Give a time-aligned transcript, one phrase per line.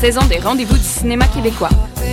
[0.00, 1.68] saison des rendez-vous du cinéma québécois.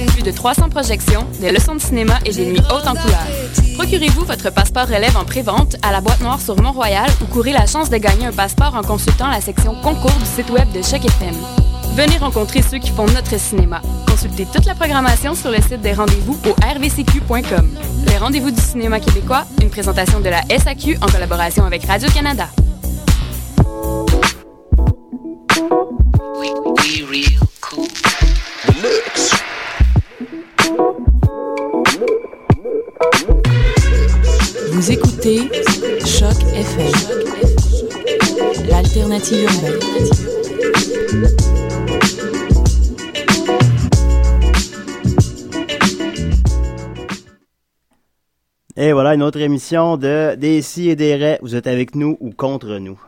[0.10, 3.28] Plus de 300 projections, des leçons de cinéma et des nuits hautes en couleurs.
[3.76, 7.66] Procurez-vous votre passeport relève en pré-vente à la boîte noire sur Mont-Royal ou courez la
[7.66, 11.06] chance de gagner un passeport en consultant la section concours du site web de Choc
[11.06, 11.36] FM.
[11.96, 13.82] Venez rencontrer ceux qui font notre cinéma.
[14.06, 17.70] Consultez toute la programmation sur le site des rendez-vous au rvcq.com.
[18.08, 22.50] Les rendez-vous du cinéma québécois, une présentation de la SAQ en collaboration avec Radio-Canada.
[35.28, 36.92] Écoutez Choc FM,
[38.70, 39.80] l'alternative urbaine.
[48.76, 51.40] Et voilà une autre émission de Des si et des raies.
[51.42, 53.00] Vous êtes avec nous ou contre nous?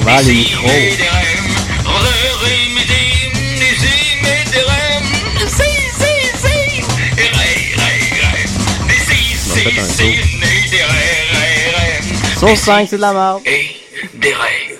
[0.00, 0.06] Des
[9.60, 9.86] fait un
[10.70, 12.38] des rêves, rêves, rêves.
[12.38, 13.40] Sauce 5, c'est de la merde.
[13.44, 13.66] Et
[14.18, 14.78] des rêves.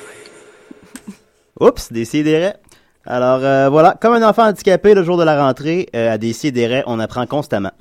[1.60, 2.54] Oups, Décideret.
[3.06, 6.82] Alors euh, voilà, comme un enfant handicapé le jour de la rentrée, euh, à Décideret,
[6.86, 7.72] on apprend constamment.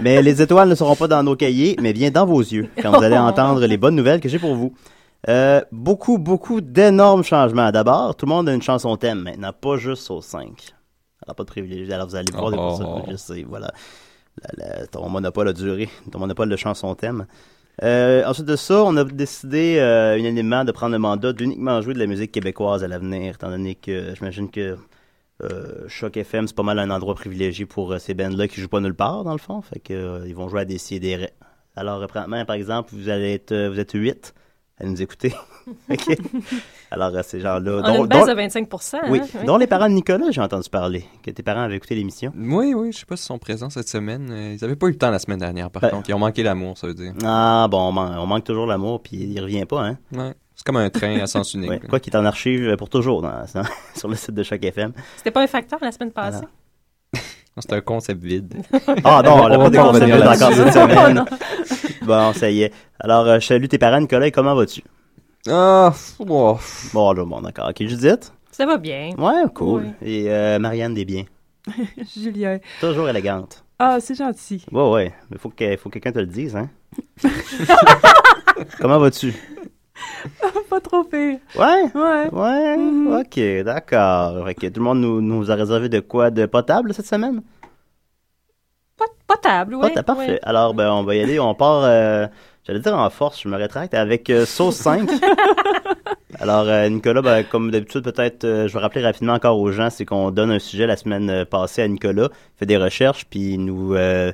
[0.00, 2.92] Mais les étoiles ne seront pas dans nos cahiers, mais bien dans vos yeux, quand
[2.92, 4.72] vous allez entendre les bonnes nouvelles que j'ai pour vous.
[5.28, 7.70] Euh, beaucoup, beaucoup d'énormes changements.
[7.72, 10.74] D'abord, tout le monde a une chanson thème maintenant, pas juste Sauce 5.
[11.24, 11.92] Alors, pas de privilégié.
[11.94, 13.02] Alors, vous allez voir des Oh.
[13.10, 13.70] je sais, voilà.
[14.58, 17.26] La- la- ton monopole a duré, ton monopole de chanson thème.
[17.82, 21.94] Euh, ensuite de ça, on a décidé euh, unanimement de prendre le mandat d'uniquement jouer
[21.94, 24.76] de la musique québécoise à l'avenir, étant donné que j'imagine que
[25.42, 28.80] euh, Choc FM, c'est pas mal un endroit privilégié pour ces bands-là qui jouent pas
[28.80, 29.62] nulle part, dans le fond.
[29.62, 31.28] Fait que ils vont jouer à des CDR.
[31.76, 34.34] Alors, présentement, par exemple, vous allez être, vous êtes huit
[34.80, 35.32] à nous écouter.
[35.90, 36.16] OK?
[36.90, 37.80] Alors, euh, ces gens-là...
[37.80, 39.46] On a dont- une baisse dont- de 25 hein, oui, oui.
[39.46, 42.32] dont les parents de Nicolas, j'ai entendu parler, que tes parents avaient écouté l'émission.
[42.36, 44.28] Oui, oui, je sais pas s'ils sont présents cette semaine.
[44.30, 46.10] Euh, Ils avaient pas eu le temps la semaine dernière, par Ben- contre.
[46.10, 47.12] Ils ont manqué l'amour, ça veut dire.
[47.24, 49.98] Ah, bon, on, man- on manque toujours l'amour, puis il revient pas, hein?
[50.12, 50.34] Ouais.
[50.56, 51.70] C'est comme un train à sens unique.
[51.70, 53.64] Ouais, quoi qu'il est en archive pour toujours dans- dans-
[53.96, 54.92] sur le site de Choc FM.
[55.16, 56.44] C'était pas un facteur la semaine passée?
[57.58, 58.54] C'est un concept vide.
[59.04, 61.24] Ah non, on On pas pas déconseillé revenir encore cette semaine.
[62.02, 62.72] bon, ça y est.
[62.98, 64.82] Alors, euh, je salue tes parents, Nicolas, et comment vas-tu?
[65.48, 66.58] Ah, oh,
[66.92, 67.68] Bon, là, bon, d'accord.
[67.68, 68.32] Ok, Judith?
[68.50, 69.10] Ça va bien.
[69.18, 69.94] Ouais, cool.
[70.02, 70.08] Oui.
[70.08, 71.24] Et euh, Marianne Desbiens?
[72.16, 72.58] Julien.
[72.80, 73.64] Toujours élégante.
[73.78, 74.64] Ah, c'est gentil.
[74.72, 75.14] Ouais, ouais.
[75.30, 76.68] Mais faut que, faut que quelqu'un te le dise, hein?
[78.80, 79.32] comment vas-tu?
[80.70, 81.38] Pas trop pire.
[81.56, 81.84] Ouais?
[81.94, 82.28] Ouais.
[82.32, 82.76] Ouais?
[82.76, 83.16] Mhm.
[83.20, 84.46] Ok, d'accord.
[84.48, 86.30] Ok, tout le monde nous, nous a réservé de quoi?
[86.30, 87.42] De potable cette semaine?
[88.96, 89.90] Pot- Potable, oui.
[89.94, 90.40] T'as parfait.
[90.42, 91.38] Alors, ben, on va y aller.
[91.38, 92.26] On part, euh,
[92.66, 95.08] j'allais dire en force, je me rétracte, avec euh, Sauce 5.
[96.40, 99.90] Alors, euh, Nicolas, ben, comme d'habitude, peut-être, euh, je vais rappeler rapidement encore aux gens,
[99.90, 103.54] c'est qu'on donne un sujet la semaine passée à Nicolas, il fait des recherches, puis
[103.54, 104.32] il nous euh,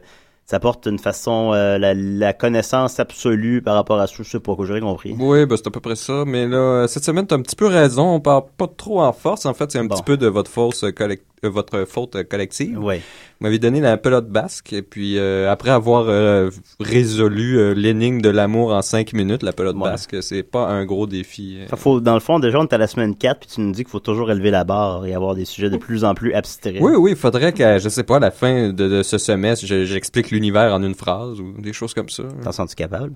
[0.50, 4.40] ça apporte une façon, euh, la, la connaissance absolue par rapport à ce, je sais
[4.40, 5.14] pas, que j'aurais compris.
[5.16, 6.24] Oui, ben c'est à peu près ça.
[6.26, 8.14] Mais là, euh, cette semaine, t'as un petit peu raison.
[8.16, 9.47] On part pas trop en force.
[9.47, 9.94] En fait, c'est un Bon.
[9.94, 12.78] petit peu de votre fausse collec- euh, votre faute euh, collective.
[12.78, 12.97] Oui.
[12.97, 14.72] Vous m'avez donné la pelote basque.
[14.72, 19.53] Et puis, euh, après avoir euh, résolu euh, l'énigme de l'amour en cinq minutes, la
[19.53, 19.91] pelote Ouais.
[19.91, 21.59] basque, c'est pas un gros défi.
[21.60, 21.77] euh.
[21.77, 23.83] Faut, dans le fond, déjà, on est à la semaine 4, puis tu nous dis
[23.84, 26.77] qu'il faut toujours élever la barre et avoir des sujets de plus en plus abstraits.
[26.81, 29.65] Oui, oui, il faudrait qu'à, je sais pas, à la fin de, de ce semestre,
[29.66, 32.25] je- j'explique l'univers en une phrase ou des choses comme ça.
[32.42, 33.15] T'en sens-tu capable?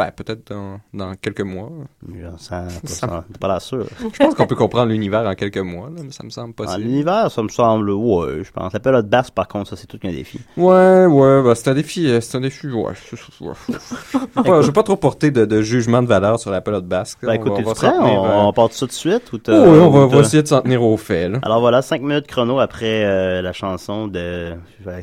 [0.00, 1.68] Ben, peut-être dans, dans quelques mois.
[2.38, 3.86] Ça- t'es pas là sûr.
[4.12, 6.82] Je pense qu'on peut comprendre l'univers en quelques mois, là, mais ça me semble possible.
[6.84, 8.72] l'univers, ça me semble, ouais, je pense.
[8.72, 10.40] La pelote basse, par contre, ça, c'est tout qu'un défi.
[10.56, 12.92] Ouais, ouais, bah, c'est un défi, euh, c'est un défi, ouais.
[13.10, 17.18] Je vais pas- trop porter de, de jugement de valeur sur la pelote basque.
[17.22, 17.90] Ben, écoute, on va prêt?
[17.92, 19.30] tenir, On, euh, on part tout ça de suite?
[19.34, 21.38] Ou t'as- oh, oui, on va, va essayer de s'en tenir au fait, là.
[21.42, 24.54] Alors voilà, 5 minutes chrono après euh, la chanson de...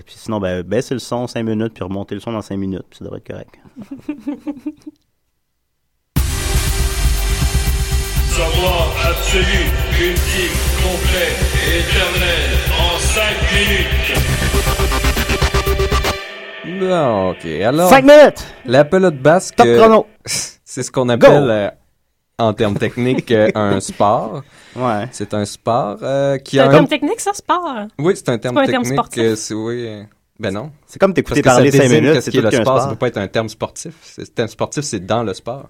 [0.06, 2.86] Puis sinon, ben, baissez le son 5 minutes, puis remontez le son dans 5 minutes,
[2.90, 3.60] puis ça devrait être correct.
[8.38, 9.64] Savoir absolu,
[10.00, 11.34] ultime, complet
[11.66, 12.50] et éternel
[12.80, 13.24] en 5
[13.58, 14.14] minutes.
[16.80, 17.46] Bon, ok.
[17.64, 18.46] Alors, 5 minutes!
[18.66, 20.06] la pelote basque, Top euh, chrono!
[20.26, 21.70] c'est ce qu'on appelle, euh,
[22.38, 24.44] en termes techniques, euh, un sport.
[24.76, 25.08] Ouais.
[25.12, 26.74] C'est un sport euh, qui C'est a un un...
[26.74, 27.88] terme technique, ça, sport?
[27.98, 29.00] Oui, c'est un terme pas un terme technique.
[29.00, 29.24] sportif?
[29.24, 29.90] euh, c'est, oui,
[30.40, 30.72] Ben non.
[30.86, 32.76] C'est comme Parce t'écouter parler 5 désigne minutes, qu'est-ce c'est tout le qu'un sport.
[32.78, 32.94] Ça sport.
[32.94, 33.94] peut pas être un terme sportif.
[34.04, 35.70] C'est- Le terme sportif, c'est dans le sport.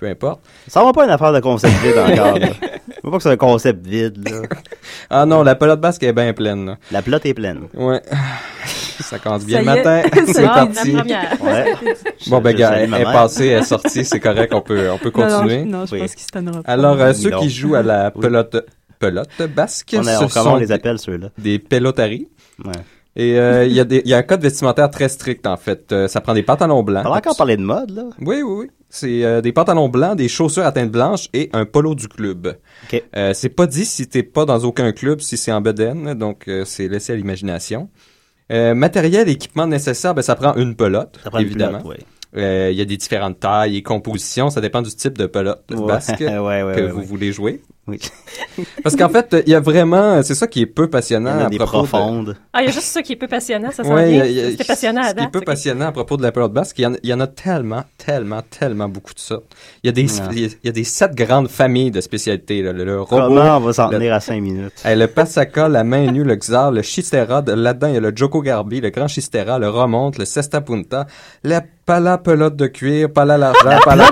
[0.00, 0.40] Peu importe.
[0.66, 2.48] Ça va pas une affaire de concept vide encore, là.
[3.02, 4.42] Je veux pas que c'est un concept vide, là.
[5.10, 6.66] Ah non, la pelote basque est bien pleine.
[6.66, 6.76] là.
[6.90, 7.60] La pelote est pleine.
[7.74, 8.00] Ouais.
[9.00, 10.02] Ça commence bien Ça le matin.
[10.26, 10.92] C'est parti.
[10.92, 11.42] La première.
[11.42, 11.74] Ouais.
[12.28, 15.10] Bon, ben, gars, elle est passée, elle est sortie, c'est correct, on peut, on peut
[15.16, 15.60] Non, non, continuer.
[15.60, 16.00] je- Non, je Oui.
[16.00, 16.28] pense qu'il se
[16.60, 16.60] pas.
[16.70, 17.40] Alors, euh, ceux non.
[17.40, 18.20] qui jouent à la Oui.
[18.20, 18.66] pelote,
[18.98, 21.28] pelote basque, On a- ce on- comment sont on les appelle, ceux-là?
[21.38, 22.28] des pelotaries.
[22.64, 22.72] Ouais.
[23.16, 25.90] Et euh, il y, a y un code vestimentaire très strict, en fait.
[25.92, 27.04] Euh, ça prend des pantalons blancs.
[27.06, 28.04] On va encore parler de mode, là.
[28.20, 28.66] Oui, oui, oui.
[28.88, 32.56] C'est euh, des pantalons blancs, des chaussures à teinte blanche et un polo du club.
[32.84, 33.02] OK.
[33.16, 36.48] Euh, c'est pas dit si t'es pas dans aucun club, si c'est en bedaine, donc
[36.64, 37.88] c'est laissé à l'imagination.
[38.50, 41.82] Matériel, équipement nécessaire, ben ça prend une pelote, Ça prend une évidemment.
[41.86, 41.98] ouais.
[42.36, 45.64] Euh, Il y a des différentes tailles et compositions, ça dépend du type de pelote
[45.70, 47.60] Ouais, basque ouais, que vous voulez jouer.
[47.90, 47.98] Oui.
[48.82, 51.30] Parce qu'en fait, il y a vraiment, c'est ça qui est peu Il y passionnant
[51.32, 52.36] en a à des propos de- profondes.
[52.52, 54.22] Ah, il y a juste ça qui est peu passionnant, ça sent Ouais, bien.
[54.22, 56.78] a- C'était passionnant à Ce qui est peu passionnant à propos de la pelote basque,
[56.78, 59.44] il y, en, il y en a tellement, tellement, tellement beaucoup de sortes.
[59.82, 60.28] Il y a des, Ouais.
[60.32, 62.62] il y a- il y a des sept grandes familles de spécialités.
[62.62, 62.72] là.
[62.72, 64.72] Le, le robot, Comment on va s'en tenir à 5 minutes?
[64.84, 67.42] le Pasaka, la main nue, le Xar, le Chistera.
[67.42, 70.60] de- Là-dedans, il y a le Joko Garbi, le Grand Chistera, le Remonte, le Sesta
[70.60, 71.06] Punta,
[71.44, 74.10] la Pala pelote de cuir, Pala l'argent, Pala?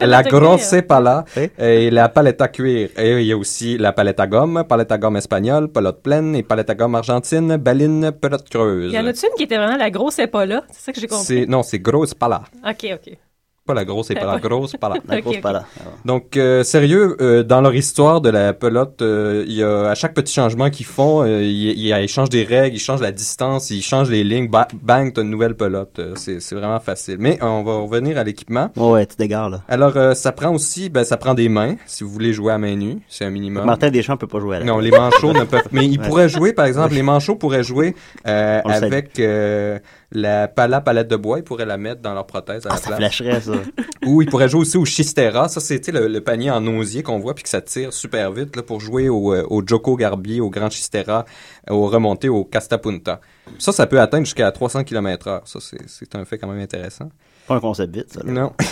[0.00, 1.24] La grosse pala
[1.58, 2.63] et la palette à cuir.
[2.66, 2.90] Et
[3.20, 6.42] il y a aussi la palette à gomme, palette à gomme espagnole, pelote pleine et
[6.42, 8.92] palette à gomme argentine, baline, pelote creuse.
[8.92, 11.06] Il y en a-tu une qui était vraiment la grosse épaule C'est ça que j'ai
[11.06, 11.46] compris.
[11.46, 12.42] Non, c'est grosse pala.
[12.66, 13.18] Ok, ok.
[13.66, 15.20] Pas la grosse et pas la grosse, pas la.
[15.22, 15.40] Grosse ok.
[15.40, 15.64] pas là.
[16.04, 19.94] Donc euh, sérieux, euh, dans leur histoire de la pelote, euh, il y a à
[19.94, 23.10] chaque petit changement qu'ils font, euh, ils, ils- ils changent des règles, ils changent la
[23.12, 25.98] distance, ils changent les lignes, ba- bang, t'as une nouvelle pelote.
[25.98, 27.16] Euh, c'est c'est vraiment facile.
[27.18, 28.70] Mais on va revenir à l'équipement.
[28.76, 29.62] Ouais, ouais, tu t'égares, là.
[29.68, 32.58] Alors euh, ça prend aussi, ben ça prend des mains si vous voulez jouer à
[32.58, 33.64] main nue, c'est un minimum.
[33.64, 35.62] Martin Deschamps peut pas jouer à la Non, les manchots ne peuvent.
[35.72, 36.06] Mais ils Ouais.
[36.06, 37.94] pourraient jouer, par exemple, les manchots pourraient jouer
[38.26, 39.18] euh, avec
[40.16, 41.38] euh, la palette de bois.
[41.38, 42.98] Ils pourraient la mettre dans leur prothèse à Ah, la ça place.
[42.98, 43.52] flasherait, ça.
[44.06, 45.48] Ou ils pourraient jouer aussi au Chistera.
[45.48, 48.54] Ça, c'est le, le panier en osier qu'on voit puis que ça tire super vite
[48.56, 51.24] là, pour jouer au, euh, au Joko Garbi, au Grand Chistera,
[51.70, 53.20] au remonté au Castapunta.
[53.58, 55.42] Ça, ça peut atteindre jusqu'à 300 km heure.
[55.46, 57.08] Ça, c'est un fait quand même intéressant.
[57.46, 58.20] Pas un concept vite, ça.
[58.24, 58.32] là.
[58.32, 58.52] Non.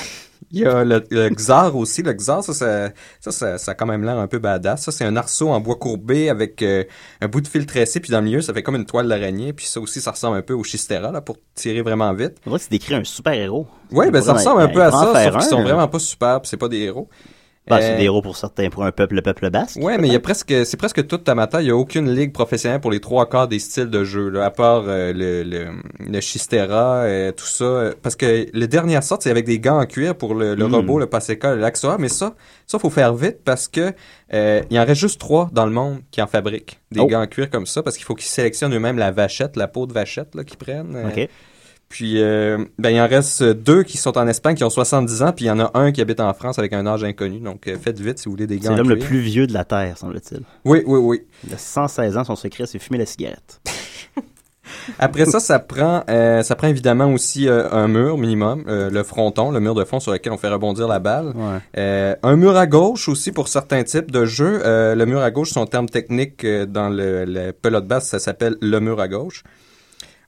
[0.50, 2.02] Il y a le, le Xar aussi.
[2.02, 2.90] Le Xar, ça, ça,
[3.20, 4.82] ça, ça, ça a quand même l'air un peu badass.
[4.82, 6.84] Ça, c'est un arceau en bois courbé avec euh,
[7.22, 9.54] un bout de fil tressé, puis dans le milieu, ça fait comme une toile d'araignée.
[9.54, 12.34] Puis ça aussi, ça ressemble un peu au Chistera, là, pour tirer vraiment vite.
[12.44, 13.66] On dirait que tu décris un super-héros.
[13.92, 16.48] Ouais, ben ça ressemble un peu à ça, sauf qu'ils sont vraiment pas super, puis
[16.50, 17.08] c'est pas des héros.
[17.68, 19.78] Bah, Euh, c'est des héros pour certains, pour un peuple, le peuple basque.
[19.80, 21.62] Ouais, mais il y a presque, c'est presque toute Tamata.
[21.62, 24.46] Il y a aucune ligue professionnelle pour les trois quarts des styles de jeu, là,
[24.46, 25.68] à part euh, le, le,
[26.00, 27.64] le Chistera, euh, tout ça.
[27.64, 30.66] euh, Parce que le dernier sorte, c'est avec des gants en cuir pour le, le
[30.66, 30.74] Mm.
[30.74, 31.98] robot, le Paseka, le Laxoa.
[31.98, 32.34] Mais ça,
[32.66, 33.92] ça faut faire vite parce que
[34.34, 37.06] euh, il en reste juste trois dans le monde qui en fabriquent des Oh.
[37.06, 39.86] gants en cuir comme ça, parce qu'il faut qu'ils sélectionnent eux-mêmes la vachette, la peau
[39.86, 40.96] de vachette là qu'ils prennent.
[40.96, 41.26] euh.
[41.92, 45.32] Puis, euh, ben, il en reste deux qui sont en Espagne, qui ont 70 ans,
[45.32, 47.38] puis il y en a un qui habite en France avec un âge inconnu.
[47.38, 48.70] Donc, euh, faites vite si vous voulez des gants.
[48.70, 50.40] C'est l'homme le plus vieux de la Terre, semble-t-il.
[50.64, 51.20] Oui, oui, oui.
[51.46, 53.60] Il a 116 ans, son secret, c'est fumer la cigarette.
[54.98, 59.02] Après ça, ça prend, euh, ça prend évidemment aussi euh, un mur minimum, euh, le
[59.02, 61.32] fronton, le mur de fond sur lequel on fait rebondir la balle.
[61.34, 62.16] Ouais.
[62.22, 64.60] Un mur à gauche aussi pour certains types de jeux.
[64.64, 68.80] Le mur à gauche, son terme technique dans le, le pelote basse, ça s'appelle le
[68.80, 69.42] mur à gauche.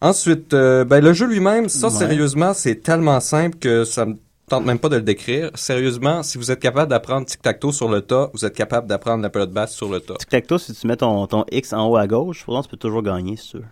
[0.05, 1.93] Ensuite, euh, ben, le jeu lui-même, ça Ouais.
[1.95, 4.17] sérieusement, c'est tellement simple que ça me
[4.51, 5.51] tente même pas de le décrire.
[5.55, 9.31] Sérieusement, si vous êtes capable d'apprendre tic-tac-toe sur le tas, vous êtes capable d'apprendre la
[9.31, 10.15] pelote basse sur le tas.
[10.17, 13.03] Tic-tac-toe, si tu mets ton, ton X en haut à gauche, pourtant, tu peux toujours
[13.03, 13.65] gagner, tu veux.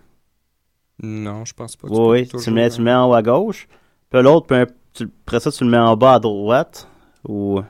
[1.02, 1.88] Non, je pense pas.
[1.88, 2.42] que Oui, tu oui.
[2.42, 3.68] Tu mets, tu le mets en haut à gauche.
[4.10, 4.46] Puis l'autre,
[4.94, 6.88] tu- après ça, tu le mets en bas à droite.
[7.28, 7.60] Ou.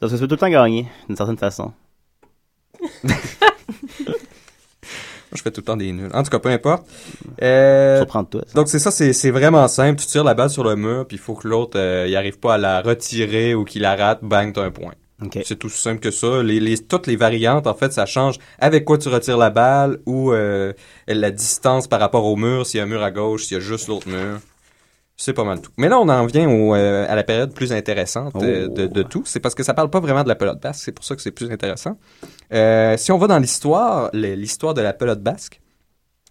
[0.00, 1.72] Parce que tu peux tout le temps gagner, d'une certaine façon.
[5.34, 6.10] Je fais tout le temps des nuls.
[6.12, 6.86] En tout cas, peu importe.
[7.42, 8.40] Euh, ça.
[8.54, 10.00] Donc c'est ça, c'est c'est vraiment simple.
[10.00, 12.38] Tu tires la balle sur le mur, puis il faut que l'autre euh, il arrive
[12.38, 14.92] pas à la retirer ou qu'il la rate, bang, t'as un point.
[15.24, 15.38] OK.
[15.44, 16.42] C'est tout simple que ça.
[16.42, 20.00] Les, les, toutes les variantes, en fait, ça change avec quoi tu retires la balle
[20.06, 20.72] ou euh,
[21.06, 23.60] la distance par rapport au mur, s'il y a un mur à gauche, s'il y
[23.60, 24.40] a juste l'autre mur.
[25.16, 25.70] C'est pas mal tout.
[25.76, 28.74] Mais là, on en vient au, euh, à la période plus intéressante euh, Oh.
[28.74, 29.22] de, de tout.
[29.24, 30.82] C'est parce que ça parle pas vraiment de la pelote basque.
[30.84, 31.96] C'est pour ça que c'est plus intéressant.
[32.52, 35.60] Euh, si on va dans l'histoire, l'histoire de la pelote basque,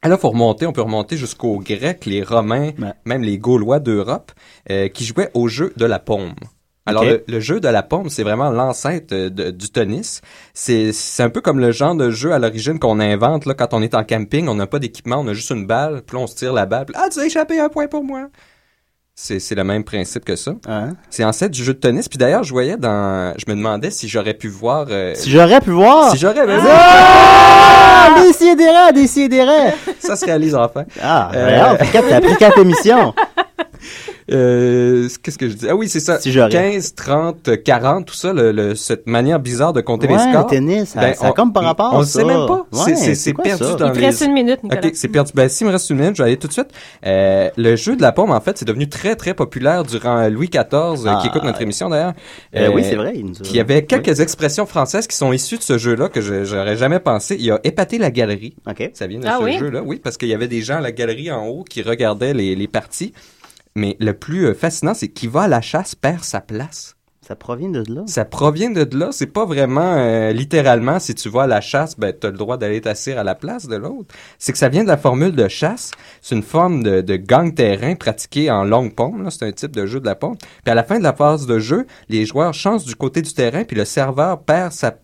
[0.04, 0.66] là, faut remonter.
[0.66, 2.94] On peut remonter jusqu'aux Grecs, les Romains, Ouais.
[3.06, 4.32] même les Gaulois d'Europe,
[4.94, 6.34] qui jouaient au jeu de la paume.
[6.88, 10.22] Alors, le, le jeu de la paume, c'est vraiment l'ancêtre du tennis.
[10.56, 13.76] C'est c'est un peu comme le genre de jeu à l'origine qu'on invente là, quand
[13.76, 14.48] on est en camping.
[14.50, 16.02] On n'a pas d'équipement, on a juste une balle.
[16.02, 16.88] Puis là, on se tire la balle.
[16.88, 18.28] puis, ah, tu as échappé un point pour moi.
[19.24, 20.54] C'est c'est le même principe que ça.
[20.68, 20.94] Hein?
[21.12, 22.10] C'est en fait du jeu de tennis.
[22.10, 23.36] Puis d'ailleurs, je voyais dans...
[23.38, 24.88] Je me demandais si j'aurais pu voir...
[24.90, 26.10] euh, Si j'aurais pu voir?
[26.10, 26.48] si j'aurais...
[26.48, 28.16] ben, Ah!
[28.26, 29.74] Décidérez, décidérez.
[30.00, 30.86] Ça se réalise enfin.
[31.00, 31.78] Ah, Euh, regarde,
[32.10, 33.14] t'as pris quatre émissions.
[34.32, 35.68] Euh, Qu'est-ce que je dis?
[35.70, 36.20] Ah oui, c'est ça.
[36.20, 36.50] Si j'aurais.
[36.50, 40.44] 15, 30, 40, tout ça, le, le- cette manière bizarre de compter Ouais, les scores.
[40.46, 42.20] le tennis, ça, Ben, ça on- comme par rapport On ça.
[42.20, 42.66] sait même pas.
[42.72, 43.76] Ouais, C'est- c'est c'est c'est quoi perdu ça?
[43.76, 44.06] dans Il te les...
[44.06, 44.82] reste une minute, Nicolas.
[44.86, 45.32] Ok, c'est perdu.
[45.36, 46.70] Ben, s'il me reste une minute, je vais aller tout de suite.
[47.06, 50.50] Euh, le jeu de la pomme, en fait, c'est devenu très, très populaire durant Louis
[50.50, 51.20] XIV, euh, Ah.
[51.22, 52.14] qui écoute notre émission d'ailleurs.
[52.56, 53.12] Euh, oui, Euh, c'est vrai.
[53.16, 53.86] il nous a- Qui avait Oui.
[53.88, 57.36] quelques expressions françaises qui sont issues de ce jeu-là que je j'aurais jamais pensé.
[57.40, 58.56] Il a épaté la galerie.
[58.70, 58.92] OK.
[58.94, 59.58] Ça vient de Ah ce oui?
[59.58, 62.34] jeu-là, oui, parce qu'il y avait des gens à la galerie en haut qui regardaient
[62.34, 63.14] les, les parties.
[63.76, 66.96] Mais le plus euh, fascinant, c'est qui va à la chasse perd sa place.
[67.26, 68.02] Ça provient de là.
[68.08, 69.10] Ça provient de là.
[69.12, 72.58] C'est pas vraiment euh, littéralement si tu vas à la chasse, ben t'as le droit
[72.58, 74.14] d'aller t'asseoir à la place de l'autre.
[74.40, 75.92] C'est que ça vient de la formule de chasse.
[76.22, 79.22] C'est une forme de, de gang terrain pratiquée en longue pompe.
[79.22, 79.30] là.
[79.30, 80.40] C'est un type de jeu de la pompe.
[80.40, 83.34] Puis à la fin de la phase de jeu, les joueurs changent du côté du
[83.34, 84.96] terrain, puis le serveur perd sa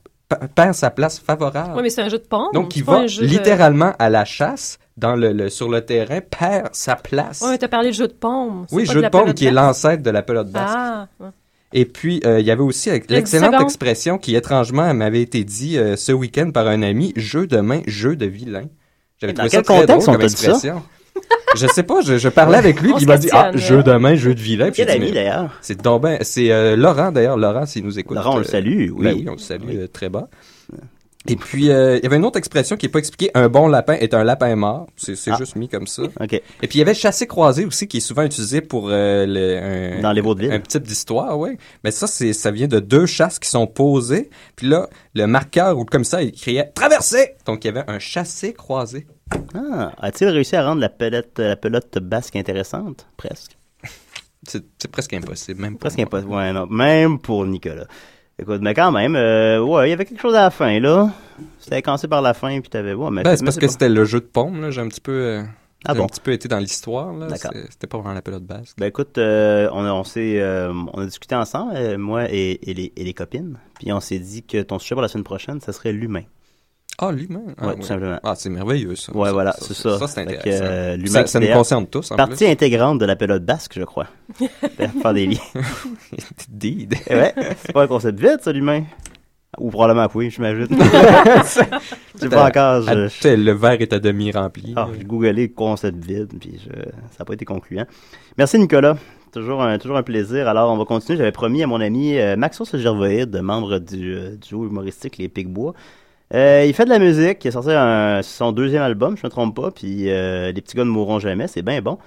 [0.56, 1.74] perd sa place favorable.
[1.76, 2.54] Oui, mais c'est un jeu de pompe.
[2.54, 5.82] Donc il va un jeu de- littéralement à la chasse dans le, le- sur le
[5.82, 7.42] terrain, perd sa place.
[7.44, 8.68] Oui, mais t'as parlé de jeu de pompe.
[8.72, 10.76] oui, pas jeu de la pompe qui est l'ancêtre de la pelote basque.
[10.78, 11.08] Ah.
[11.74, 15.96] Et puis, euh, il y avait aussi l'excellente expression qui, étrangement, m'avait été dit euh,
[15.98, 18.66] ce week-end par un ami, jeu de main, jeu de vilain.
[19.20, 20.30] J'avais Dans trouvé quel ça très contexte drôle comme
[20.60, 20.82] ça?
[21.56, 23.94] Je sais pas, je, je parlais avec lui, puis il m'a dit, ah, jeu de
[23.94, 24.72] main, jeu de vilain.
[24.72, 25.58] Quel ami, d'ailleurs?
[25.62, 28.16] C'est ben, c'est euh, Laurent, d'ailleurs, Laurent, s'il nous écoute.
[28.18, 29.04] Laurent, on le euh, salue, oui.
[29.06, 29.78] ben oui, on le salue Oui.
[29.78, 30.28] euh, très bas.
[31.30, 33.32] Et puis, euh, il y avait une autre expression qui est pas expliquée.
[33.34, 34.88] Un bon lapin est un lapin mort.
[34.96, 35.36] C'est Ah.
[35.38, 36.04] juste mis comme ça.
[36.32, 40.02] Et puis, il y avait chassé-croisé aussi, qui est souvent utilisé pour euh, le, un,
[40.02, 41.58] Dans les un type d'histoire, oui.
[41.84, 44.30] Mais ça, c'est, ça vient de deux chasses qui sont posées.
[44.56, 48.00] Puis là, le marqueur ou le commissaire, il criait «Traversez!» Donc, il y avait un
[48.00, 49.06] chassé-croisé.
[49.54, 53.08] Ah, a-t-il réussi à rendre la pelote, la pelote basque intéressante?
[53.18, 53.58] Presque.
[54.48, 55.90] C'est, presque impossible, même pas.
[55.90, 56.32] Presque impossible.
[56.32, 56.68] Ouais, non.
[56.68, 57.88] Même pour Nicolas.
[58.40, 61.12] Écoute, mais quand même, euh, ouais, il y avait quelque chose à la fin, là.
[61.60, 62.94] C'était cassé par la fin, puis t'avais...
[62.94, 64.70] Ouais, mais, Ben, c'est parce que c'était le jeu de pompe, là.
[64.70, 65.12] J'ai un petit peu...
[65.12, 65.44] euh,
[65.86, 66.04] Ah bon?
[66.04, 67.14] un petit peu été dans l'histoire,
[67.70, 68.76] C'était pas vraiment la pelote basque.
[68.78, 72.60] Ben écoute, euh, on a, on s'est, euh, on a discuté ensemble, euh, moi et,
[72.70, 75.24] et les, et les copines, puis on s'est dit que ton sujet pour la semaine
[75.24, 76.24] prochaine, ça serait l'humain.
[77.00, 77.42] Ah, l'humain.
[77.60, 78.20] Ah, Ouais, tout simplement.
[78.24, 79.16] Ah, c'est merveilleux, ça.
[79.16, 80.00] Ouais, Ça, voilà, c'est ça.
[80.00, 80.64] Ça, c'est intéressant.
[80.66, 82.48] euh, l'humain ça, ça nous concerne tous, en Partie plus.
[82.48, 84.08] intégrante de la pelote basque, je crois.
[85.02, 85.38] Faire des liens.
[86.52, 86.96] Indeed.
[87.08, 88.84] Eh ouais, c'est pas un concept vite, ça, l'humain.
[89.60, 90.68] Ou probablement oui, j'imagine.
[91.46, 94.74] Sais pas encore, je, le verre est à demi rempli.
[94.76, 96.70] Ah, j'ai googlé concept vide, puis je-
[97.12, 97.86] ça n'a pas été concluant.
[98.38, 98.98] Merci Nicolas,
[99.32, 100.48] toujours un, toujours un plaisir.
[100.48, 101.18] Alors, on va continuer.
[101.18, 105.74] J'avais promis à mon ami euh, Maxos Gervoïde, membre du euh, duo humoristique Les Picbois.
[106.34, 109.30] Euh, il fait de la musique, il a sorti un- son deuxième album, je me
[109.30, 111.98] trompe pas, puis euh, Les petits gars ne mourront jamais, c'est bien bon.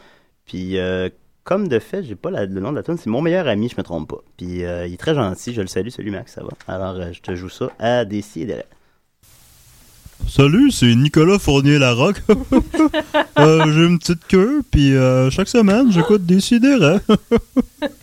[0.45, 1.09] Puis euh,
[1.45, 3.77] comme de fait, j'ai pas le nom de la tune, c'est mon meilleur ami, je
[3.79, 4.19] me trompe pas.
[4.37, 6.51] Puis euh, il est très gentil, je le salue, salut Max, ça va.
[6.69, 8.63] Alors je te joue ça à Desi et.
[10.29, 12.21] Salut, c'est Nicolas Fournier-Larocque.
[13.39, 14.93] j'ai une petite queue, puis
[15.31, 16.41] chaque semaine, j'écoute des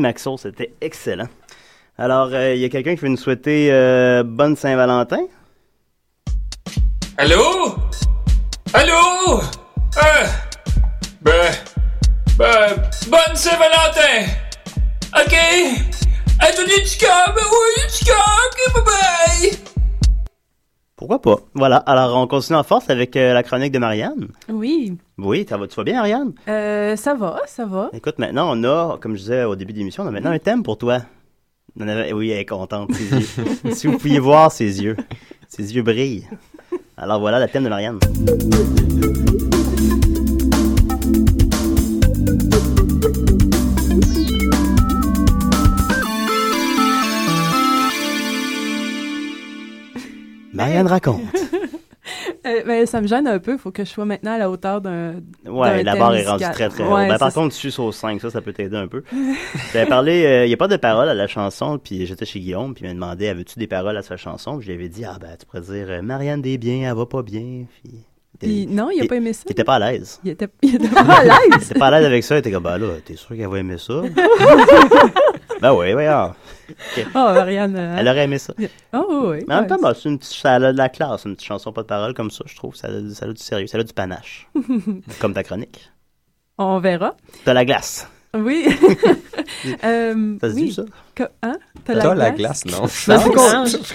[0.00, 1.28] Maxo, c'était excellent.
[1.98, 5.26] Alors, euh, il y a quelqu'un qui veut nous souhaiter euh, bonne Saint-Valentin?
[7.16, 7.74] Allô?
[8.74, 9.40] Allô?
[9.96, 10.26] Euh,
[11.22, 11.52] ben,
[12.38, 14.26] ben, bonne Saint-Valentin!
[15.16, 15.36] OK?
[16.40, 19.75] À tout oui, OK, bye bye!
[21.08, 21.40] Pourquoi pas?
[21.54, 24.26] Voilà, alors on continue en force avec euh, la chronique de Marianne.
[24.48, 24.92] Oui.
[25.18, 26.32] Oui, ça va, tu vas bien, Marianne?
[26.48, 27.90] Euh, ça va, ça va.
[27.92, 30.40] Écoute, maintenant, on a, comme je disais au début de l'émission, on a maintenant un
[30.40, 30.98] thème pour toi.
[31.78, 32.90] On avait- oui, elle est contente,
[33.72, 34.96] si vous pouviez voir ses yeux.
[35.46, 36.26] Ses yeux brillent.
[36.96, 38.00] Alors voilà le thème de Marianne.
[50.76, 51.20] Marianne raconte.
[52.46, 53.54] Euh, ben, ça me gêne un peu.
[53.54, 55.16] Il faut que je sois maintenant à la hauteur d'un.
[55.44, 56.92] Ouais, la barre est rendue très très haute.
[56.92, 59.02] Ouais, Ben, par contre, tu suis au 5, ça, ça peut t'aider un peu.
[59.72, 62.38] J'avais parlé, euh, il n'y a pas de paroles à la chanson, puis j'étais chez
[62.38, 64.58] Guillaume, puis il m'a demandé, avais-tu des paroles à sa chanson?
[64.58, 67.06] Puis je lui avais dit, ah ben, tu pourrais dire, euh, Marianne Desbiens, elle va
[67.06, 67.64] pas bien.
[67.82, 68.04] Puis,
[68.68, 69.42] Non, il a pas aimé ça.
[69.46, 70.20] Il était pas à l'aise.
[70.24, 71.70] Il était, il était pas à Il l'aise.
[71.70, 73.58] était pas à l'aise avec ça, il était comme, ben là, t'es sûr qu'elle va
[73.58, 73.94] aimer ça?
[75.62, 76.34] ben oui, oui, ah.
[76.68, 77.06] Ok.
[77.14, 77.76] Oh, Marianne.
[77.76, 78.52] euh, Elle aurait aimé ça.
[78.92, 79.44] Oh, oui.
[79.48, 81.72] Mais en même temps, c'est une petite, ça a de la classe, une petite chanson
[81.72, 82.74] pas de paroles comme ça, je trouve.
[82.74, 84.48] Ça a, ça a du sérieux, ça a du panache.
[85.20, 85.90] comme ta chronique.
[86.58, 87.14] On verra.
[87.44, 88.08] T'as la glace.
[88.44, 88.66] Oui.
[89.84, 90.64] Euh, Ça se oui.
[90.64, 90.82] dit, ça?
[91.14, 91.54] Que- hein?
[91.84, 92.80] T'as la glace, non?
[92.82, 93.12] Non, c'est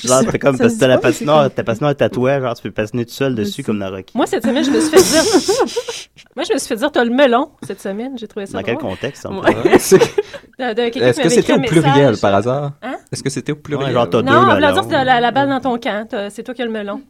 [0.07, 2.71] Genre, c'est comme parce que t'as la patinoire, ta patinoire est tatouée, genre tu peux
[2.71, 4.15] patiner tout seul dessus comme dans Rocky.
[4.15, 5.23] Moi, cette semaine, je me suis fait dire.
[6.35, 8.17] Moi, je me suis fait dire, t'as le melon cette semaine.
[8.17, 9.25] J'ai trouvé ça Dans quel contexte?
[9.25, 12.71] en qui Est-ce que c'était au pluriel par hasard?
[12.81, 12.95] Hein?
[13.11, 13.91] Est-ce que c'était au pluriel?
[13.91, 14.71] Genre, t'as deux Non, on melons.
[14.73, 16.07] dire que t'as la, balle dans ton camp.
[16.09, 17.01] T'as- C'est toi qui as le melon.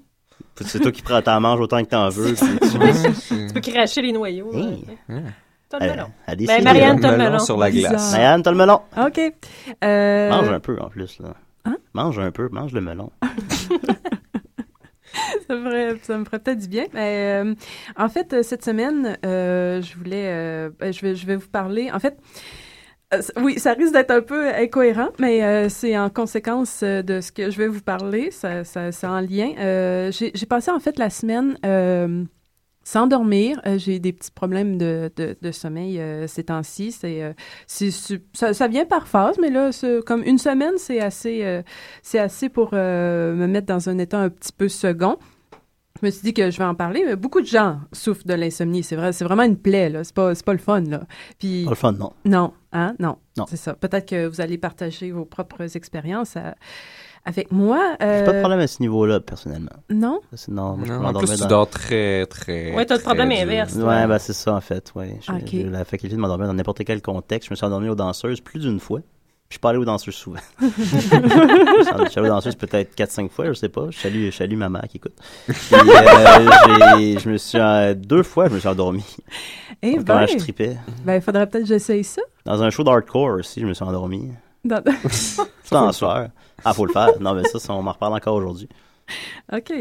[0.65, 2.33] C'est toi qui prends ta mange autant que t'en veux.
[2.33, 4.51] Tu peux cracher les noyaux.
[5.79, 5.79] Hey.
[5.79, 6.07] T'as le melon.
[6.27, 7.43] allez, Ben, c'est Marianne, le t'as le melon melon.
[7.45, 8.11] sur la glace.
[8.11, 8.81] Marianne, t'as le melon.
[8.97, 9.33] OK.
[9.83, 11.33] Euh, Mange un peu, en plus, là.
[11.65, 11.77] Hein?
[11.93, 13.11] Mange un peu, mange le melon.
[15.47, 16.85] ça, me ferait, ça me ferait peut-être du bien.
[16.93, 17.53] Mais, euh,
[17.97, 21.49] en fait, euh, cette semaine, euh, je voulais, euh, ben, je vais, je vais vous
[21.49, 21.91] parler.
[21.91, 22.17] En fait,
[23.37, 27.49] oui, ça risque d'être un peu incohérent, mais euh, c'est en conséquence de ce que
[27.51, 28.31] je vais vous parler.
[28.31, 29.51] Ça, ça, c'est en lien.
[29.59, 31.57] Euh, j'ai, j'ai passé en fait la semaine.
[32.91, 36.91] Euh, sans dormir, Euh, j'ai des petits problèmes de, de, de sommeil euh, ces temps-ci.
[36.91, 37.33] C'est, euh,
[37.67, 41.43] c'est, c'est- ça, ça vient par phase, mais là, c'est- comme une semaine, c'est assez,
[41.43, 41.61] euh,
[42.01, 45.17] c'est assez pour me mettre dans un état un petit peu second.
[46.01, 47.03] Je me suis dit que je vais en parler.
[47.05, 48.81] mais Beaucoup de gens souffrent de l'insomnie.
[48.81, 49.89] C'est vrai, c'est vraiment une plaie.
[49.89, 50.03] Là.
[50.03, 50.81] C'est pas, c'est pas le fun.
[50.81, 51.03] Là.
[51.37, 52.11] Puis Pas le fun, non.
[52.25, 53.45] non, hein, non, Non.
[53.47, 53.73] c'est ça.
[53.75, 56.55] Peut-être que vous allez partager vos propres expériences à-
[57.25, 57.95] avec moi.
[57.99, 59.71] J'ai Euh, pas de problème à ce niveau-là, personnellement.
[59.89, 60.21] Non?
[60.47, 62.73] Non, moi, je Non, en plus, tu dors très, très.
[62.75, 63.75] Ouais, t'as le problème inverse.
[63.75, 64.91] Ouais, ben c'est ça en fait.
[64.95, 65.17] Ouais.
[65.21, 65.39] J'ai Ok.
[65.51, 67.49] j'ai la faculté de m'endormir dans n'importe quel contexte.
[67.49, 68.99] Je me suis endormi aux danseuses plus d'une fois.
[69.49, 70.39] Je suis pas allé aux danseuses souvent.
[70.61, 70.67] je
[72.09, 73.87] suis allé aux danseuses peut-être 4-5 fois, je sais pas.
[73.89, 74.57] Je salue, je salue
[74.89, 75.11] qui écoute.
[75.45, 76.49] Puis, euh,
[76.97, 79.03] j'ai- je me suis euh, deux fois, je me suis endormi.
[79.81, 80.77] Eh Quand ben, je tripais.
[81.03, 82.21] ben, il faudrait peut-être que j'essaye ça.
[82.45, 84.29] Dans un show d'hardcore aussi, je me suis endormi.
[84.63, 84.81] Dans-
[85.63, 86.27] C'est en soir.
[86.65, 87.19] Ah, faut le faire.
[87.19, 88.67] Non, mais ça, ça, on m'en reparle encore aujourd'hui.
[89.51, 89.73] OK.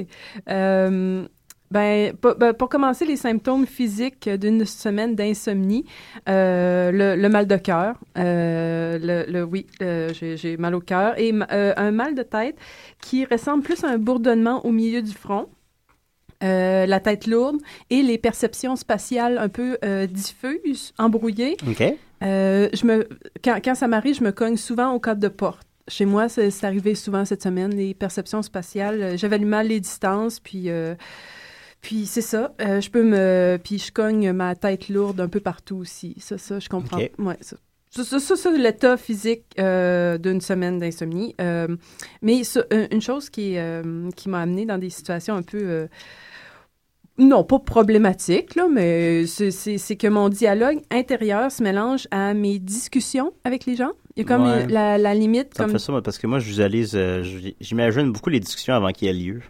[0.49, 1.27] Euh,
[1.71, 5.85] ben, pour, ben, pour commencer, les symptômes physiques d'une semaine d'insomnie,
[6.29, 11.33] euh, le, le mal de cœur, euh, le, le- oui, j'ai mal au cœur, et
[11.49, 12.57] un mal de tête
[13.01, 15.47] qui ressemble plus à un bourdonnement au milieu du front.
[16.43, 17.59] euh, la tête lourde
[17.91, 21.57] et les perceptions spatiales un peu euh, diffuses, embrouillées.
[21.69, 21.83] OK.
[22.23, 23.09] Euh, je me,
[23.45, 25.67] quand, quand ça m'arrive, je me cogne souvent au cadre de porte.
[25.91, 29.03] Chez moi, c'est arrivé souvent cette semaine, les perceptions spatiales.
[29.03, 30.95] Euh, J'évalue mal les distances, puis, euh,
[31.81, 32.55] puis c'est ça.
[32.61, 36.15] Euh, je peux me, puis je cogne ma tête lourde un peu partout aussi.
[36.19, 36.99] Ça, ça, je comprends.
[37.19, 37.57] Ouais, ça.
[37.91, 41.35] Ça, ça, l'état physique euh, d'une semaine d'insomnie.
[41.41, 41.67] Euh,
[42.23, 43.57] mais ça, une chose qui,
[44.15, 45.89] qui m'a amené dans des situations un peu
[47.21, 53.33] non, pas problématique, là, mais c'est que mon dialogue intérieur se mélange à mes discussions
[53.45, 53.93] avec les gens.
[54.17, 54.67] Il y a comme Ouais.
[54.67, 55.55] la, la limite.
[55.55, 55.79] Ça me comme...
[55.79, 57.23] fait ça, moi, parce que moi, je visualise, euh,
[57.61, 59.41] j'imagine beaucoup les discussions avant qu'il y ait lieu.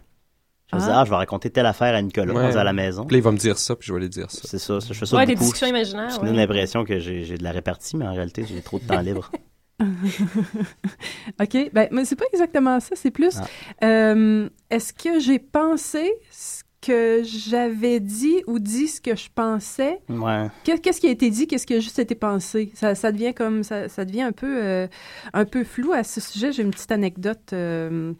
[0.71, 1.01] Je me dis, Ah.
[1.01, 2.55] ah, je vais raconter telle affaire à Nicolas Ouais.
[2.55, 3.05] à la maison.
[3.05, 4.41] Puis là, il va me dire ça, puis je vais lui dire ça.
[4.45, 5.43] C'est ça, ça, je fais ça Ouais, des beaucoup.
[5.45, 6.11] discussions imaginaires.
[6.11, 6.27] Ça me ouais.
[6.29, 9.01] donne l'impression que j'ai j'ai de la répartie, mais en réalité, j'ai trop de temps
[9.01, 9.29] libre.
[11.41, 11.71] OK.
[11.73, 12.95] Ben, mais c'est pas exactement ça.
[12.95, 13.37] C'est plus.
[13.81, 13.85] Ah.
[13.85, 19.99] euh, Est-ce que j'ai pensé ce que j'avais dit ou dit ce que je pensais?
[20.09, 20.47] Ouais.
[20.63, 21.47] Qu'est-ce qui a été dit?
[21.47, 22.71] Qu'est-ce qui a juste été pensé?
[22.75, 23.63] Ça, ça devient comme.
[23.63, 24.87] Ça, ça devient un peu, euh,
[25.33, 26.51] un peu flou à ce sujet.
[26.51, 27.53] J'ai une petite anecdote.
[27.53, 28.13] euh,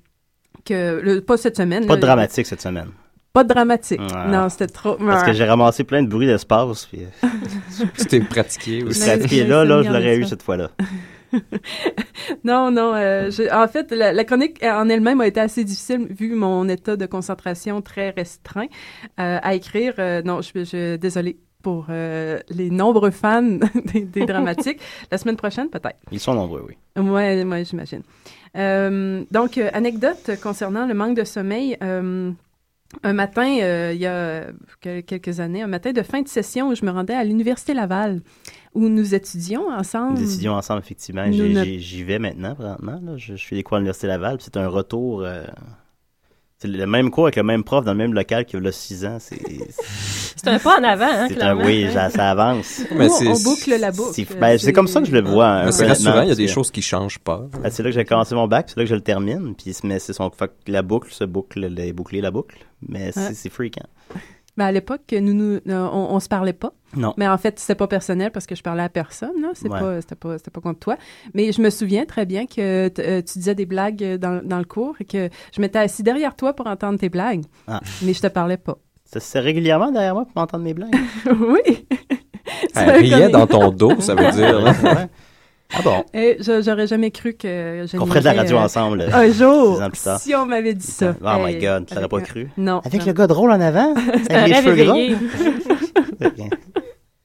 [0.63, 1.85] que, le, pas cette semaine.
[1.87, 2.89] Pas là, de dramatique cette semaine.
[3.33, 3.99] Pas de dramatique.
[4.01, 4.27] Ouais.
[4.27, 4.95] Non, c'était trop.
[4.95, 6.85] Parce que j'ai ramassé plein de bruits d'espace.
[6.85, 7.27] Puis, euh,
[7.97, 9.01] Tu t'es pratiqué aussi.
[9.01, 10.69] Pratiqué là, là, je l'aurais eu cette fois-là.
[12.43, 12.93] Non, non.
[12.95, 16.67] euh, je- en fait, la, la chronique en elle-même a été assez difficile vu mon
[16.69, 18.67] état de concentration très restreint
[19.19, 19.93] euh, à écrire.
[19.99, 23.41] Euh, non, je suis désolée pour euh, les nombreux fans
[23.93, 24.79] des, des dramatiques.
[25.11, 25.97] La semaine prochaine, peut-être.
[26.11, 26.75] Ils sont nombreux, oui.
[27.01, 28.01] Ouais, ouais, j'imagine.
[28.57, 31.77] Euh, donc, euh, anecdote concernant le manque de sommeil.
[31.83, 32.31] euh,
[33.03, 34.47] un matin, euh, il y a
[34.81, 37.73] quel- quelques années, un matin de fin de session où je me rendais à l'Université
[37.73, 38.19] Laval,
[38.73, 40.13] où nous étudions ensemble.
[40.19, 41.25] Nous décidions ensemble, effectivement.
[41.31, 42.99] J'y vais maintenant, présentement.
[43.03, 43.17] là.
[43.17, 44.37] Je, je fais des cours à l'Université Laval.
[44.39, 45.21] C'est un retour.
[45.23, 45.43] euh,
[46.59, 48.71] c'est le même cours avec le même prof dans le même local qu'il y a
[48.71, 49.17] 6 ans.
[49.19, 49.39] C'est
[50.43, 52.81] C'est un pas en avant, hein, c'est un oui, ça, ça avance.
[52.95, 54.11] Mais Nous, c'est- on boucle la boucle.
[54.13, 55.71] C'est ben, c'est comme ça que je le vois.
[55.71, 57.45] c'est honnêtement, rassurant, il y a des choses qui changent pas.
[57.61, 59.75] Ben, c'est là que j'ai commencé mon bac, c'est là que je le termine, puis
[59.83, 60.31] mais c'est son
[60.67, 62.57] la boucle se boucle, les boucler la boucle,
[62.87, 63.85] mais c'est fréquent.
[64.61, 65.59] Ben, à l'époque, nous, nous, euh,
[65.91, 66.71] on, on se parlait pas.
[66.95, 67.13] Non.
[67.17, 69.41] Mais en fait, c'était pas personnel parce que je parlais à personne.
[69.41, 69.49] là.
[69.55, 69.79] C'est Ouais.
[69.79, 70.97] pas, c'était pas, c'était pas contre toi.
[71.33, 74.65] Mais je me souviens très bien que euh, tu disais des blagues dans, dans le
[74.65, 77.41] cours et que je m'étais assis derrière toi pour entendre tes blagues.
[77.67, 77.79] Ah.
[78.03, 78.77] Mais je te parlais pas.
[79.05, 80.95] Ça c'est régulièrement derrière moi pour m'entendre mes blagues?
[81.39, 81.87] oui.
[82.75, 84.61] Elle riait dans ton dos, ça veut dire.
[84.61, 85.07] là.
[85.73, 86.03] Ah bon?
[86.13, 89.01] Et je- j'aurais jamais cru que Qu'on ferait de la radio euh, ensemble.
[89.13, 90.19] Un jour, dix ans plus tard.
[90.19, 91.15] si on m'avait dit ça.
[91.21, 92.49] Oh my Hey, god, tu l'aurais pas cru?
[92.57, 92.81] Non.
[92.83, 93.05] Avec non.
[93.07, 93.93] le gars drôle en avant,
[94.29, 94.95] avec les cheveux gras.
[94.97, 95.17] éveillé.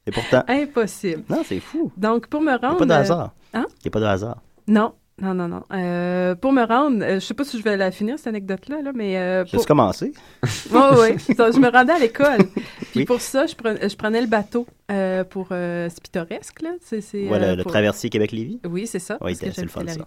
[0.08, 1.24] Et pourtant, Impossible.
[1.28, 1.90] non, c'est fou.
[1.96, 2.78] Donc, pour me Il n'y a rendre...
[2.78, 3.30] pas de hasard.
[3.54, 3.66] hein?
[3.68, 4.36] Il n'y a pas de hasard.
[4.68, 4.92] Non.
[5.18, 5.62] Non, non, non.
[5.72, 8.82] Euh, pour me rendre, euh, je sais pas si je vais la finir, cette anecdote-là,
[8.82, 9.16] là, mais...
[9.16, 9.64] Euh, pour...
[9.64, 10.12] commencé.
[10.70, 11.34] Oui, oui.
[11.36, 12.36] Donc, je me rendais à l'école.
[12.90, 13.04] Puis Oui.
[13.06, 15.48] pour ça, je, pre- je prenais le bateau euh, pour...
[15.52, 16.72] euh, c'est pittoresque, là.
[16.82, 18.60] C'est, Voilà, le traversier Québec-Lévis.
[18.68, 19.16] Oui, c'est ça.
[19.22, 20.02] Oui, c'est- le fun, la ça.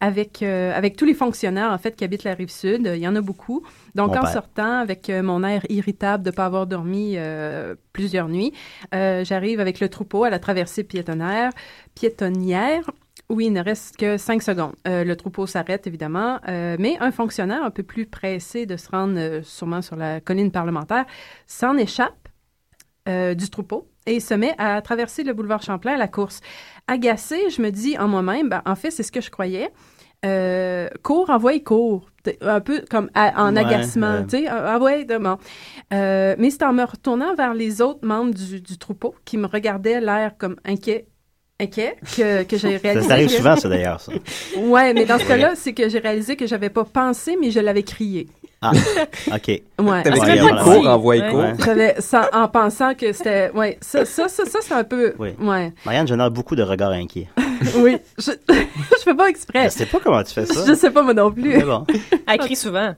[0.00, 2.90] Avec, avec tous les fonctionnaires, en fait, qui habitent la Rive-Sud.
[2.92, 3.62] Il y en a beaucoup.
[3.94, 4.32] Donc, Mon en père.
[4.32, 7.16] sortant, avec mon air irritable de ne pas avoir dormi
[7.92, 8.52] plusieurs nuits,
[8.92, 11.52] j'arrive avec le troupeau à la traversée piétonnière,
[11.94, 12.90] piétonnière
[13.30, 14.74] où il ne reste que cinq secondes.
[14.86, 18.88] Euh, le troupeau s'arrête, évidemment, euh, mais un fonctionnaire un peu plus pressé de se
[18.90, 21.06] rendre euh, sûrement sur la colline parlementaire
[21.46, 22.28] s'en échappe
[23.06, 26.40] du troupeau et se met à traverser le boulevard Champlain à la course.
[26.86, 29.70] Agacée, je me dis en moi-même, ben, en fait, c'est ce que je croyais.
[31.02, 32.08] Cours, envoie, cours.
[32.22, 34.26] T'sais, Un peu comme à- en Ouais, agacement, ouais.
[34.26, 34.46] tu sais.
[34.48, 35.36] Ah ouais, de- bon.
[35.92, 39.46] Euh, mais c'est en me retournant vers les autres membres du, du troupeau qui me
[39.46, 41.06] regardaient l'air comme inquiet,
[41.60, 43.06] inquiet, que, que j'ai réalisé.
[43.06, 44.12] ça arrive que- souvent, ça, d'ailleurs, ça.
[44.58, 47.60] Ouais, mais dans ce cas-là, c'est que j'ai réalisé que j'avais pas pensé, mais je
[47.60, 48.26] l'avais crié.
[48.60, 48.72] Ah,
[49.32, 49.46] OK.
[49.48, 50.02] Ouais.
[50.02, 51.30] T'avais Ouais, cours, envoie Ouais.
[51.30, 51.64] cours.
[51.64, 55.30] J'avais ça en pensant que c'était ouais ça ça ça, ça, c'est un peu Oui.
[55.38, 57.28] ouais Marianne génère beaucoup de regards inquiets.
[57.76, 60.64] oui je je fais pas exprès Je sais pas comment tu fais ça.
[60.66, 61.84] je sais pas moi non plus Mais bon.
[62.26, 62.94] Elle crie souvent.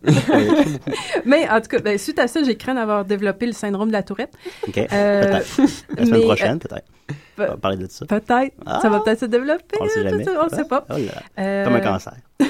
[1.24, 3.92] mais en tout cas ben, suite à ça j'ai craint d'avoir développé le syndrome de
[3.94, 4.32] la tourette
[4.68, 4.78] OK.
[4.78, 5.56] Euh, peut-être.
[5.96, 6.84] La semaine mais, prochaine, peut-être.
[7.38, 8.06] On va parler de ça.
[8.06, 8.80] peut-être Ah.
[8.80, 10.24] ça va peut-être se développer On le sait jamais.
[10.38, 11.42] on le sait pas Oh là là.
[11.42, 12.14] Euh, Comme un cancer.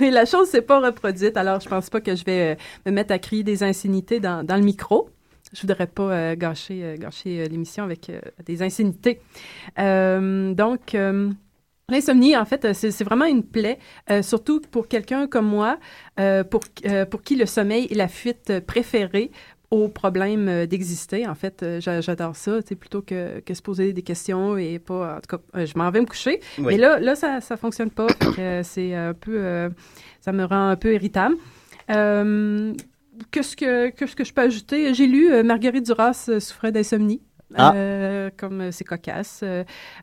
[0.00, 2.92] mais la chose s'est pas reproduite alors je pense pas que je vais euh, me
[2.92, 5.10] mettre à crier des insignités dans, dans le micro
[5.52, 9.20] je voudrais pas euh, gâcher, euh, gâcher euh, l'émission avec euh, des insignités.
[9.78, 11.30] Euh, donc, euh,
[11.90, 13.78] L'insomnie, en fait, euh, c'est vraiment une plaie,
[14.10, 15.78] euh, surtout pour quelqu'un comme moi,
[16.20, 19.30] euh, pour, euh, pour qui le sommeil est la fuite euh, préférée
[19.70, 21.26] au problème euh, d'exister.
[21.26, 25.16] En fait, euh, j'a- j'adore ça, plutôt que, que se poser des questions et pas...
[25.16, 26.40] En tout cas, euh, je m'en vais me coucher.
[26.58, 26.64] Oui.
[26.68, 28.06] Mais là, là ça ça fonctionne pas.
[28.62, 29.36] C'est un peu...
[29.36, 29.68] euh,
[30.20, 31.36] ça me rend un peu irritable.
[31.90, 32.72] Euh,
[33.32, 34.94] Qu'est-ce que, qu'est-ce que je peux ajouter?
[34.94, 37.20] J'ai lu euh, Marguerite Duras souffrait d'insomnie.
[37.56, 37.74] Ah.
[38.36, 39.42] Comme c'est cocasse.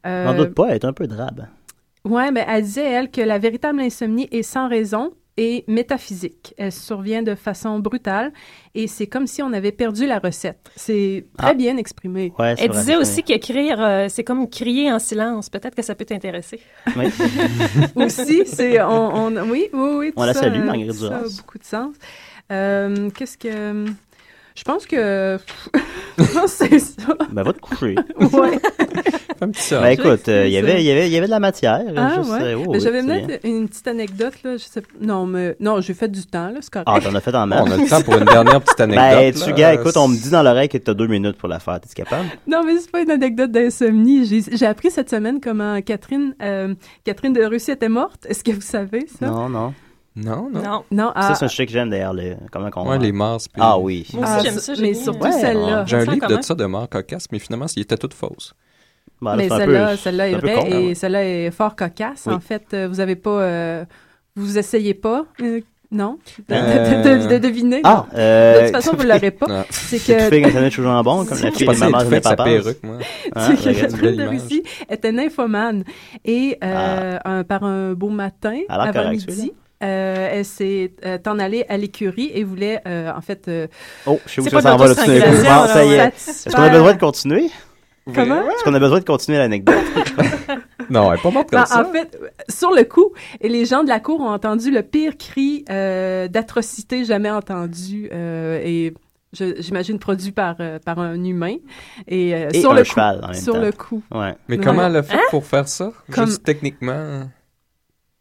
[0.03, 1.47] N'en doute pas, elle est un peu drabe.
[2.03, 6.53] Ouais, mais elle disait, elle, que la véritable insomnie est sans raison et métaphysique.
[6.57, 8.31] Elle survient de façon brutale
[8.73, 10.71] et c'est comme si on avait perdu la recette.
[10.75, 11.53] C'est très Ah.
[11.53, 12.31] bien exprimé.
[12.39, 15.49] Ouais, Elle disait aussi qu'écrire, euh, c'est comme crier en silence.
[15.49, 16.61] Peut-être que ça peut t'intéresser.
[16.95, 17.05] Oui.
[17.95, 18.81] Aussi, c'est...
[18.81, 20.13] On, on- oui, oui, oui.
[20.15, 21.95] On tout la ça, salue, Marguerite tout ça a beaucoup de sens.
[22.51, 23.85] Euh, Qu'est-ce que...
[24.55, 25.37] Je pense que...
[26.17, 27.13] je pense que c'est ça.
[27.31, 27.95] Ben, va te coucher.
[28.17, 28.59] Ouais.
[29.37, 29.81] Fais un petit sort.
[29.81, 30.79] Ben, écoute, euh, il y avait, ça.
[30.79, 31.81] il y avait, il y avait de la matière.
[31.95, 32.41] Ah, juste, ouais.
[32.41, 34.57] euh, oh, Mais oui, J'avais peut-être une petite anecdote, là.
[34.57, 34.81] Je sais...
[35.01, 35.57] Non, mais...
[35.59, 36.59] Non, j'ai fait du temps, là.
[36.61, 36.87] C'est correct.
[36.89, 37.63] Ah, t'en as fait en masse.
[37.65, 39.05] On a le temps pour une dernière petite anecdote.
[39.05, 41.59] Ben, tu gars, écoute, on me dit dans l'oreille que t'as deux minutes pour la
[41.59, 41.79] faire.
[41.81, 42.25] T'es capable?
[42.47, 44.25] Non, mais c'est pas une anecdote d'insomnie.
[44.25, 48.25] J'ai j'ai appris cette semaine comment Catherine, euh, Catherine de Russie était morte.
[48.27, 49.27] Est-ce que vous savez ça?
[49.27, 49.73] Non, non.
[50.15, 50.61] Non, non.
[50.63, 50.83] Non.
[50.91, 52.13] Non, ah, Ça, c'est un chic que j'aime d'ailleurs.
[52.13, 52.89] le- Comment qu'on.
[52.89, 53.47] Ouais, les Mars.
[53.47, 54.07] puis- Ah oui.
[54.13, 54.73] Moi aussi, ah, j'aime ça.
[54.79, 55.83] Mais surtout celle-là.
[55.85, 56.37] J'ai un livre comment?
[56.39, 58.53] de ça de mort cocasse, mais finalement, il était toutes fausses.
[59.21, 60.95] Ben, là, mais celle-là, peu- celle-là est peu vraie con, hein, et ouais.
[60.95, 62.23] celle-là est fort cocasse.
[62.27, 62.33] Oui.
[62.33, 63.85] En fait, euh, vous avez pas, euh,
[64.35, 66.17] vous essayez pas, euh, non,
[66.49, 67.79] de, Euh, de- de- de deviner?
[67.85, 68.17] Ah, non.
[68.19, 68.59] euh.
[68.59, 69.45] de toute façon, vous l'aurez pas.
[69.49, 69.65] Ah.
[69.69, 71.73] C'est que tu fais quand t'en as toujours un bon, comme la Je fille de
[71.77, 72.43] maman de papa.
[72.43, 72.97] perruque, moi.
[73.37, 74.27] C'est que de.
[74.27, 75.83] Russie était nymphomane
[76.25, 79.53] et euh, un- par un beau matin, avant midi.
[79.83, 83.67] Euh, elle s'est euh, en allée à l'écurie et voulait, euh, en fait, euh,
[84.05, 86.07] Oh, je sais où ça s'en de va là, tout ça y est.
[86.07, 87.49] Est-ce qu'on a besoin de continuer?
[88.13, 88.41] Comment?
[88.49, 89.75] Est-ce qu'on a besoin de continuer l'anecdote?
[90.87, 91.81] Non, elle est pas morte comme Ben, ça.
[91.81, 92.15] en fait,
[92.47, 93.11] sur le coup,
[93.41, 98.07] et les gens de la cour ont entendu le pire cri euh, d'atrocité jamais entendu
[98.13, 98.93] euh, et
[99.33, 101.55] j'imagine produit par euh, par un humain
[102.07, 103.61] et, euh, Et sur un le cheval, coup, en même sur temps.
[103.61, 104.03] le coup.
[104.11, 104.35] Ouais.
[104.47, 104.63] Mais Ouais.
[104.63, 105.21] comment elle a fait Hein?
[105.31, 105.91] pour faire ça?
[106.11, 107.23] Comme- Juste techniquement.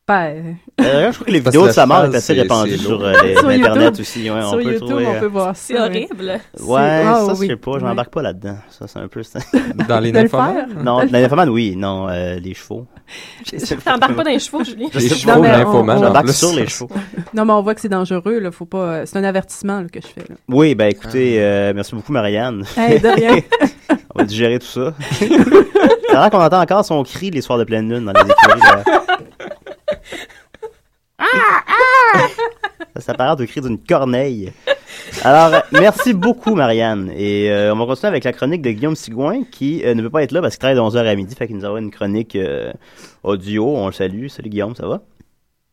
[0.07, 3.15] Ben, Euh, je crois que les vidéos de sa mort est assez répandues sur euh,
[3.23, 4.01] les- Sur Internet YouTube.
[4.01, 4.31] aussi.
[4.31, 6.41] Ouais, on sur peut YouTube, trouver, on euh, peut voir C'est horrible.
[6.61, 7.47] Ouais, ça, ah, je oui.
[7.47, 7.83] sais pas, je Ouais.
[7.89, 8.57] m'embarque pas là-dedans.
[8.69, 9.23] Ça, c'est un peu...
[9.89, 10.75] Dans les nymphomanes?
[10.85, 12.87] non, la nymphoman, oui, non, euh, les chevaux.
[13.85, 14.89] T'embarques pas dans les chevaux, Julie.
[14.93, 15.99] Les chevaux nymphomanes.
[15.99, 16.91] en J'embarque sur les chevaux.
[17.33, 20.01] Non, mais on voit que c'est dangereux là, faut pas c'est un avertissement là, que
[20.03, 20.37] je fais là.
[20.49, 22.63] Oui, ben écoutez, euh, merci beaucoup, Marianne.
[22.77, 23.37] Hey, de rien.
[24.15, 24.93] On va digérer tout ça.
[25.19, 28.61] C'est vrai qu'on entend encore son cri les soirs de pleine lune dans les écuries.
[32.95, 34.53] Ça s'apparente au cri d'une corneille.
[35.23, 37.11] Alors, merci beaucoup, Marianne.
[37.17, 40.11] Et euh, on va continuer avec la chronique de Guillaume Sigouin, qui euh, ne peut
[40.11, 41.35] pas être là parce qu'il travaille de 11h à midi.
[41.35, 42.73] Fait qu'il nous aura une chronique euh,
[43.23, 43.77] audio.
[43.77, 44.29] On le salue.
[44.29, 45.03] Salut, Guillaume, ça va?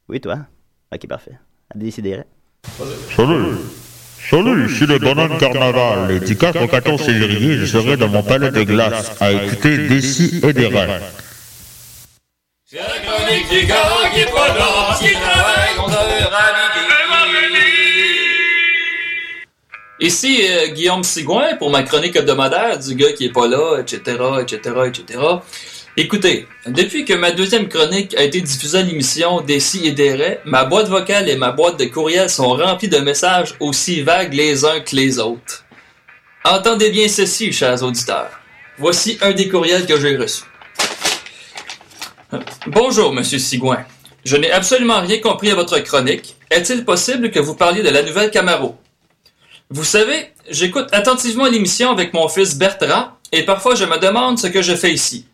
[0.10, 0.40] Oui, toi?
[0.94, 1.38] Ok, parfait.
[1.74, 2.22] À décider.
[3.16, 3.56] Salut
[4.30, 6.12] Salut, ici le bonhomme carnaval.
[6.12, 10.02] Et du 4 au 14 février, je serai dans mon palais de glace à écouter
[10.02, 10.70] si et des.
[13.32, 17.26] C'est la chronique chronique du gars qui est pas là, qui travaille 11 heures à
[17.28, 17.64] midi.
[20.02, 24.18] Ici euh, Guillaume Sigouin pour ma chronique hebdomadaire du gars qui est pas là, etc.,
[24.42, 25.20] etc., etc.
[25.96, 30.14] Écoutez, depuis que ma deuxième chronique a été diffusée à l'émission Des si et des
[30.14, 34.34] raies, ma boîte vocale et ma boîte de courriel sont remplies de messages aussi vagues
[34.34, 35.64] les uns que les autres.
[36.44, 38.42] Entendez bien ceci, chers auditeurs.
[38.78, 40.51] Voici un des courriels que j'ai reçus.
[42.68, 43.86] Bonjour, Monsieur Sigouin.
[44.24, 46.36] Je n'ai absolument rien compris à votre chronique.
[46.50, 48.76] Est-il possible que vous parliez de la nouvelle Camaro?
[49.70, 54.48] Vous savez, j'écoute attentivement l'émission avec mon fils Bertrand et parfois je me demande ce
[54.48, 55.26] que je fais ici.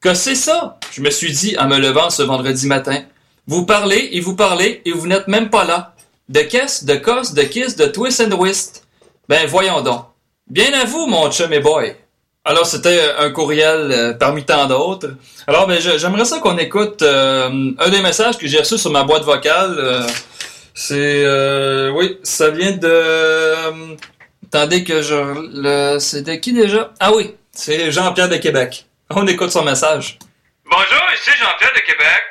[0.00, 0.78] Que c'est ça?
[0.92, 3.02] Je me suis dit en me levant ce vendredi matin.
[3.46, 5.94] Vous parlez et vous parlez et vous n'êtes même pas là.
[6.28, 8.86] De caisse, de cosse, de kiss, de twist and twist.
[9.28, 10.04] Ben voyons donc.
[10.48, 11.96] Bien à vous, mon chum boy.
[12.48, 15.10] Alors c'était un courriel euh, parmi tant d'autres.
[15.48, 19.02] Alors ben j'aimerais ça qu'on écoute euh, un des messages que j'ai reçus sur ma
[19.02, 19.74] boîte vocale.
[19.76, 20.06] euh,
[20.72, 22.86] c'est euh, oui, ça vient de.
[22.88, 23.96] euh,
[24.46, 25.98] attendez que je le.
[25.98, 26.92] C'est de qui déjà?
[27.00, 28.86] Ah oui, c'est Jean-Pierre de Québec.
[29.10, 30.16] On écoute son message.
[30.70, 32.22] Bonjour, ici Jean-Pierre de Québec.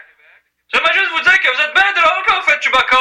[0.73, 2.97] J'aimerais juste vous dire que vous êtes bien drôle quand vous faites Chewbacca.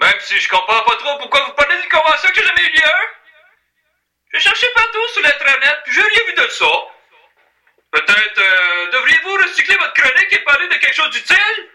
[0.00, 2.72] Même si je comprends pas trop pourquoi vous parlez d'une convention qui n'a jamais eu
[2.76, 2.92] lieu.
[4.32, 6.72] J'ai cherché partout sur l'intranet, puis j'ai rien vu de ça.
[7.92, 11.68] Peut-être euh, devriez-vous recycler votre chronique et parler de quelque chose d'utile?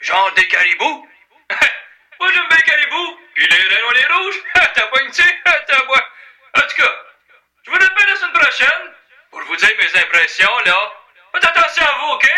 [0.00, 1.06] Genre des caribous?
[2.20, 4.42] Moi j'aime bien les caribous, puis les reines les rouges.
[4.54, 5.10] T'as pas une
[5.66, 5.82] T'as.
[6.56, 6.92] En tout cas,
[7.64, 8.92] je vous rappelle la semaine prochaine
[9.30, 10.92] pour vous dire mes impressions, là.
[11.34, 12.30] Faites attention à vous, OK?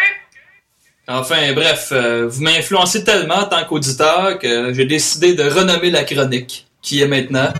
[1.07, 6.05] Enfin, bref, euh, vous m'influencez tellement en tant qu'auditeur que j'ai décidé de renommer la
[6.05, 7.53] chronique, qui est maintenant.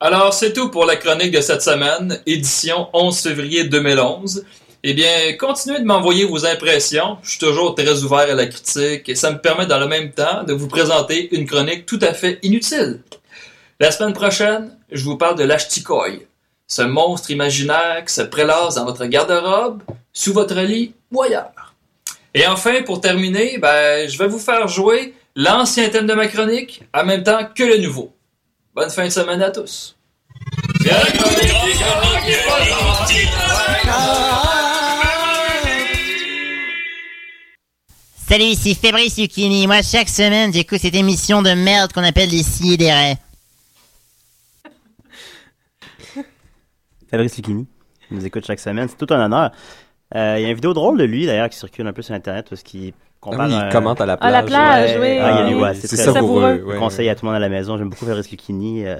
[0.00, 4.44] Alors, c'est tout pour la chronique de cette semaine, édition 11 février 2011.
[4.82, 7.18] Eh bien, continuez de m'envoyer vos impressions.
[7.22, 10.10] Je suis toujours très ouvert à la critique et ça me permet dans le même
[10.10, 13.00] temps de vous présenter une chronique tout à fait inutile.
[13.78, 16.08] La semaine prochaine, je vous parle de l'Ashtikoi,
[16.66, 21.74] ce monstre imaginaire qui se prélasse dans votre garde-robe, sous votre lit ou ailleurs.
[22.34, 26.82] Et enfin, pour terminer, ben, je vais vous faire jouer l'ancien thème de ma chronique
[26.94, 28.14] en même temps que le nouveau.
[28.74, 29.96] Bonne fin de semaine à tous.
[38.28, 39.66] Salut, ici Fabrice Lucchini.
[39.66, 43.18] Moi, chaque semaine, j'écoute cette émission de merde qu'on appelle les scies et des raies.
[47.10, 47.66] Fabrice Lucchini,
[48.10, 48.88] il nous écoute chaque semaine.
[48.88, 49.50] C'est tout un honneur.
[50.14, 52.14] Euh, Il y a une vidéo drôle de lui, d'ailleurs, qui circule un peu sur
[52.14, 53.40] Internet, parce qu'il compare...
[53.42, 55.18] Ah oui, il un- commente à la À la plage, oui.
[55.18, 55.54] Ah, il y a oui.
[55.54, 56.76] lui, ouais, c'est C'est très savoureux, ouais.
[56.78, 57.78] conseille à tout le monde à la maison.
[57.78, 58.82] J'aime beaucoup Fabrice Lucchini.
[58.84, 58.96] euh,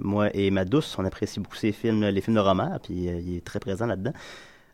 [0.00, 3.20] moi et ma douce, on apprécie beaucoup ses films, les films de romans, puis euh,
[3.24, 4.12] il est très présent là-dedans.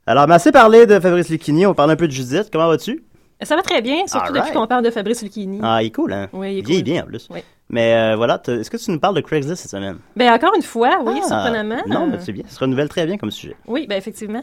[0.06, 2.48] Alors, mais assez parlé de Fabrice Lucchini, on parle un peu de Judith.
[2.50, 3.04] Comment vas-tu?
[3.42, 5.61] Ça va très bien, surtout depuis qu'on parle de Fabrice Lucchini.
[5.62, 6.29] Ah, il est cool, hein?
[6.33, 6.83] Oui, il est cool.
[6.83, 7.29] bien, en plus.
[7.31, 7.40] Oui.
[7.70, 9.98] Mais euh, voilà, est-ce que tu nous parles de Craigslist cette semaine?
[10.16, 11.83] Ben encore une fois, oui, Ah, surprenamment.
[11.87, 12.42] Non, mais c'est bien.
[12.48, 13.57] Ça se renouvelle très bien comme sujet.
[13.66, 14.42] Oui, ben effectivement.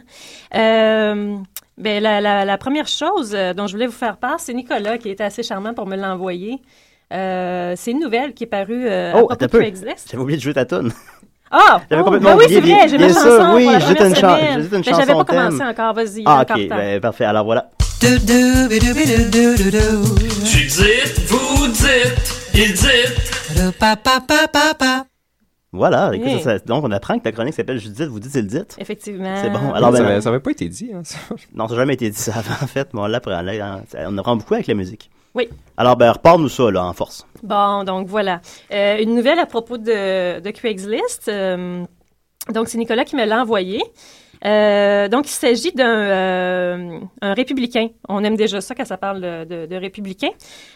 [0.53, 1.35] Euh,
[1.77, 4.97] ben la, la, la première chose euh, dont je voulais vous faire part, c'est Nicolas
[4.97, 6.61] qui était assez charmant pour me l'envoyer.
[7.13, 9.47] Euh, c'est une nouvelle qui est parue à Oh, propos de.
[9.57, 10.07] Craigslist.
[10.11, 10.91] J'avais oublié de jouer ta toune.
[11.51, 11.81] Ah!
[11.89, 13.75] J'avais oh, complètement ben oui, oublié, c'est vrai, j'ai ma chanson oui, première
[14.07, 17.25] une chan- une Ben, j'avais chanson pas commencé encore, vas-y, Ah, ok, ben, parfait.
[17.25, 17.69] Alors voilà.
[20.45, 23.65] Judith, vous dites, il dit.
[25.71, 26.37] Voilà, écoute, Oui.
[26.43, 28.59] ça- ça- donc on apprend que ta chronique s'appelle Judith, vous dites, il dit.
[28.77, 29.35] Effectivement.
[29.41, 29.73] C'est bon.
[29.73, 30.91] Alors, ben, avait, ça avait pas été dit.
[30.93, 31.17] Hein, ça.
[31.55, 33.31] non, ça n'a jamais été dit ça avant, en fait, mais on l'apprend.
[33.31, 33.81] hein.
[34.07, 35.09] On apprend beaucoup avec la musique.
[35.33, 35.49] Oui.
[35.75, 37.25] Alors, ben, repars-nous ça, là, en force.
[37.41, 38.39] Bon, donc voilà.
[38.71, 41.27] Euh, une nouvelle à propos de, de Craigslist.
[41.27, 41.83] Euh,
[42.53, 43.81] donc, c'est Nicolas qui me l'a envoyé.
[44.45, 47.87] Euh, donc, il s'agit d'un euh, un républicain.
[48.07, 50.29] On aime déjà ça quand ça parle de, républicain,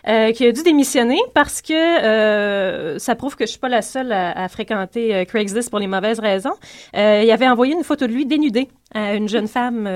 [0.08, 4.12] euh, qui a dû démissionner parce que ça prouve que je suis pas la seule
[4.12, 6.56] à, à fréquenter Craigslist pour les mauvaises raisons.
[6.94, 9.88] Il avait envoyé une photo de lui dénudé à une jeune femme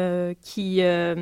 [0.43, 1.16] qui, La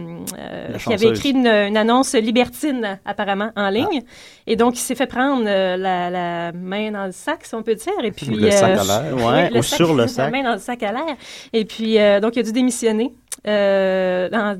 [0.77, 4.03] qui avait écrit une, une annonce libertine apparemment en ligne.
[4.47, 7.75] Et donc, il s'est fait prendre la, la main dans le sac, si on peut
[7.75, 7.93] dire.
[8.03, 9.15] Et puis, Le sac à l'air.
[9.21, 10.31] Ouais, ou sur le La sac.
[10.31, 11.15] main dans le sac à l'air.
[11.53, 13.13] Et puis, donc, il a dû démissionner
[13.47, 14.57] euh, en,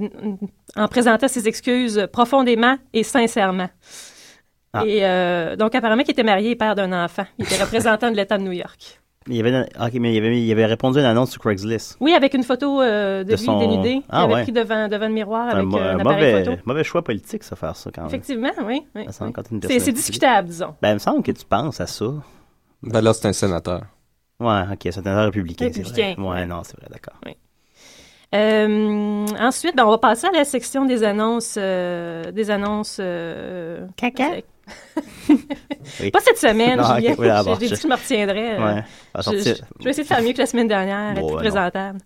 [0.83, 3.69] en présentant ses excuses profondément et sincèrement.
[4.73, 4.83] Ah.
[4.85, 7.25] Et euh, donc, apparemment qu'il était marié et père d'un enfant.
[7.37, 8.99] Il était représentant de l'État de New York.
[9.27, 11.95] Il avait, une- ok, mais il avait, il avait répondu à une annonce sur Craigslist.
[11.99, 14.43] Oui, avec une photo euh, de, De lui son- dénudé, qu'il Ah, avait ouais.
[14.43, 16.61] pris devant, devant le miroir Un, avec euh, un un appareil mauvais, photo.
[16.65, 18.07] mauvais choix politique, ça, faire ça, quand même.
[18.09, 18.81] Effectivement, oui.
[18.95, 19.79] oui, oui.
[19.79, 20.73] C'est discutable, disons.
[20.81, 22.05] Ben, il me semble que tu penses à ça.
[22.81, 23.81] Ben là, c'est un sénateur.
[24.39, 25.69] Ouais, ok, c'est un républicain.
[25.71, 26.27] c'est Républicain, vrai.
[26.39, 27.19] Ouais, non, c'est vrai, d'accord.
[28.33, 31.55] Euh, ensuite, ben, on va passer à la section des annonces.
[31.57, 32.97] euh, des annonces.
[32.99, 34.25] euh, Caca?
[35.99, 36.11] Oui.
[36.11, 37.15] Pas cette semaine, Non, Julien.
[37.17, 38.59] oui, bon, J'ai dit je- que je me retiendrais.
[38.59, 38.83] euh, Ouais,
[39.15, 41.35] je, je- je vais essayer de faire mieux que la semaine dernière, être Bon, plus
[41.35, 41.69] ouais, non.
[41.69, 41.99] présentable.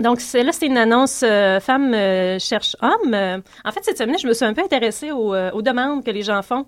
[0.00, 3.14] Donc, celle-là, c'est une annonce euh, Femmes euh, cherche homme.
[3.14, 6.04] Euh, en fait, cette semaine, je me suis un peu intéressée aux, euh, aux demandes
[6.04, 6.66] que les gens font.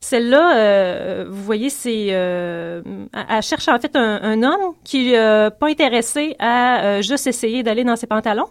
[0.00, 2.08] Celle-là, euh, vous voyez, c'est...
[2.10, 2.82] Euh,
[3.28, 7.84] elle cherche en fait un, homme qui n'est pas intéressé à euh, juste essayer d'aller
[7.84, 8.48] dans ses pantalons.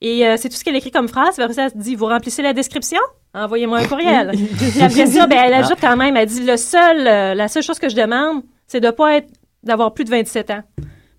[0.00, 1.38] Et euh, c'est tout ce qu'elle écrit comme phrase.
[1.38, 3.00] Après ça, elle dit, vous remplissez la description?
[3.34, 4.30] Envoyez-moi un courriel.
[4.32, 7.96] Puis après ben, elle ajoute quand même, elle dit, euh, la seule chose que je
[7.96, 9.28] demande, c'est de pas être,
[9.62, 10.62] d'avoir plus de 27 ans.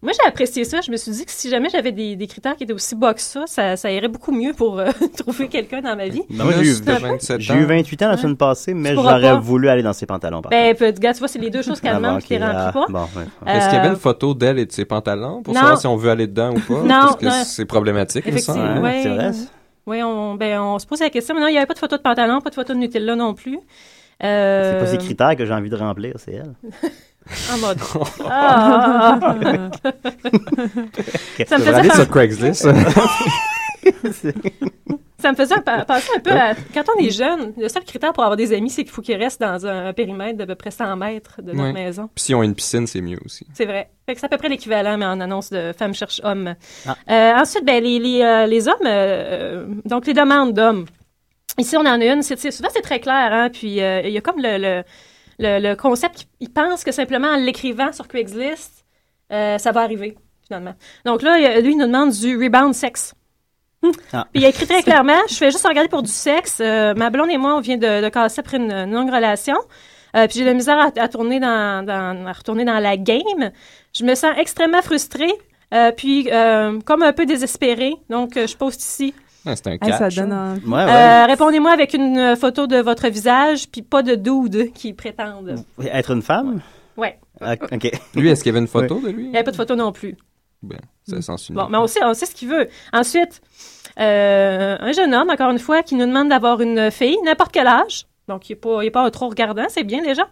[0.01, 0.79] Moi, j'ai apprécié ça.
[0.79, 3.13] Je me suis dit que si jamais j'avais des, des critères qui étaient aussi bas
[3.13, 6.23] que ça, ça, ça irait beaucoup mieux pour euh, trouver quelqu'un dans ma vie.
[6.29, 7.67] Ben, moi, j'ai eu, de 27 j'ai eu ans.
[7.67, 10.41] 28 ans la semaine passée, mais j'aurais voulu aller dans ses pantalons.
[10.41, 12.45] Par Ben, regarde, tu vois, c'est les deux choses qu'elle Ah, bon, demande qui ne
[12.45, 12.85] remplit ah, pas.
[12.87, 13.53] bon, ouais.
[13.53, 15.59] Est-ce qu'il y avait Euh, une photo d'elle et de ses pantalons pour non.
[15.59, 16.81] savoir si on veut aller dedans ou pas?
[16.81, 18.59] Non, Parce que c'est problématique, il me semble.
[18.59, 19.31] Effectivement, Ouais, c'est vrai.
[19.85, 21.35] Oui, on, ben, on se pose la question.
[21.35, 23.15] Mais non, il n'y avait pas de photo de pantalon, pas de photo de Nutella
[23.15, 23.59] non plus.
[24.23, 26.53] Euh, C'est pas ces critères que j'ai envie de remplir, c'est elle.
[27.53, 27.79] En mode.
[28.29, 29.91] Ah, ah, ah.
[31.47, 32.61] ça me faisait sur Craigslist.
[32.63, 32.71] Ça
[35.31, 35.55] me faisait
[35.87, 36.53] penser un peu à.
[36.73, 39.17] Quand on est jeune, le seul critère pour avoir des amis, c'est qu'il faut qu'ils
[39.17, 41.73] restent dans un, périmètre d'à peu près 100 mètres de notre Ouais.
[41.73, 42.09] maison.
[42.15, 43.45] Puis si on a une piscine, c'est mieux aussi.
[43.53, 43.89] C'est vrai.
[44.05, 46.55] Fait que c'est à peu près l'équivalent, mais en annonce de femmes cherchent hommes.
[46.87, 46.95] Ah.
[47.09, 50.85] Euh, ensuite, ben, les, les, euh, les hommes, euh, donc les demandes d'hommes.
[51.57, 52.21] Ici, on en a une.
[52.21, 53.29] C'est, c'est- souvent, c'est très clair.
[53.33, 53.49] Hein?
[53.51, 54.83] Puis, euh, il y a comme le, le,
[55.39, 56.27] le, le concept.
[56.39, 58.85] Ils pensent que simplement en l'écrivant sur Craigslist,
[59.31, 60.73] euh, ça va arriver, finalement.
[61.05, 63.13] Donc là, lui, il nous demande du rebound sexe.
[64.11, 64.27] Ah.
[64.33, 66.57] Puis il a écrit très clairement, je fais juste regarder pour du sexe.
[66.59, 69.55] Euh, ma blonde et moi, on vient de, de casser après une, une longue relation.
[70.15, 72.97] Euh, puis j'ai de la misère à, à tourner dans, dans- à retourner dans la
[72.97, 73.51] game.
[73.95, 75.31] Je me sens extrêmement frustrée,
[75.73, 76.25] euh, puis
[76.85, 77.93] comme un peu désespérée.
[78.09, 79.13] Donc, je poste ici.
[79.45, 80.15] Ah, c'est un Hey, ça catch.
[80.15, 80.65] donne envie.
[80.65, 80.91] Ouais, ouais.
[80.91, 85.55] Euh, Répondez-moi avec une euh, photo de votre visage, puis pas de dude qui prétendent.
[85.81, 86.61] Être une femme?
[86.97, 87.17] Ouais.
[87.41, 87.91] Ah, ok.
[88.15, 89.25] Lui, est-ce qu'il y avait une photo de lui?
[89.25, 90.17] Il n'y avait pas de photo non plus.
[90.61, 92.67] Ben, c'est sens Bon, mais on sait, on sait ce qu'il veut.
[92.91, 93.41] Ensuite,
[93.97, 97.67] euh, un jeune homme, encore une fois, qui nous demande d'avoir une fille, n'importe quel
[97.67, 98.05] âge.
[98.27, 100.27] Donc, il n'est pas, il est pas trop regardant, c'est bien déjà.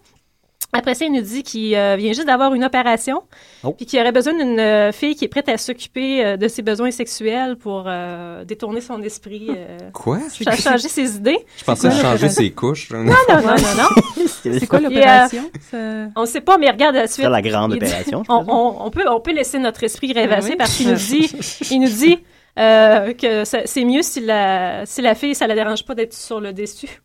[0.73, 3.23] Après ça, il nous dit qu'il euh, vient juste d'avoir une opération,
[3.63, 3.71] Oh.
[3.71, 6.61] puis qu'il aurait besoin d'une euh, fille qui est prête à s'occuper euh, de ses
[6.61, 10.19] besoins sexuels pour euh, détourner son esprit, euh, Quoi?
[10.29, 11.39] cha- changer ses idées.
[11.57, 12.91] Je pensais changer ses couches.
[12.91, 14.25] Non, non, non, non, non.
[14.27, 15.49] C'est quoi euh, l'opération?
[16.15, 17.25] On ne sait pas, mais regarde la suite.
[17.25, 18.53] C'est la grande dit- opération, je on, présume.
[18.53, 20.57] on- on peut, on peut laisser notre esprit rêvasser Ah oui.
[20.57, 21.31] parce qu'il nous dit,
[21.71, 22.19] il nous dit
[22.59, 26.41] euh, que c'est mieux si la, si la fille, ça la dérange pas d'être sur
[26.41, 27.01] le dessus.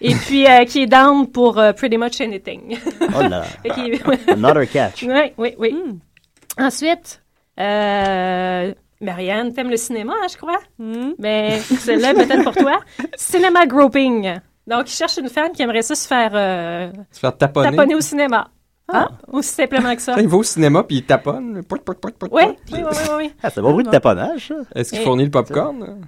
[0.00, 2.78] Et puis, euh, qui est down pour euh, pretty much anything.
[3.00, 3.44] Oh là.
[4.28, 5.02] Another catch.
[5.02, 5.74] Oui, oui, oui.
[6.58, 7.22] Ensuite,
[7.58, 10.58] euh, Marianne, t'aimes le cinéma, hein, je crois?
[11.18, 12.80] Ben, celle-là, peut-être pour toi.
[13.16, 14.36] Cinéma groping.
[14.66, 17.70] Donc, il cherche une femme qui aimerait ça se faire euh, Se faire taponner.
[17.70, 18.48] taponner au cinéma.
[18.88, 19.08] Hein?
[19.32, 20.14] Aussi simplement que ça.
[20.20, 21.60] Il va au cinéma puis il taponne.
[21.70, 21.78] Oui,
[22.30, 23.32] oui, oui, oui, oui.
[23.42, 24.54] Ah, c'est bon bruit de taponnage, ça.
[24.74, 26.06] Est-ce qu'il fournit le popcorn?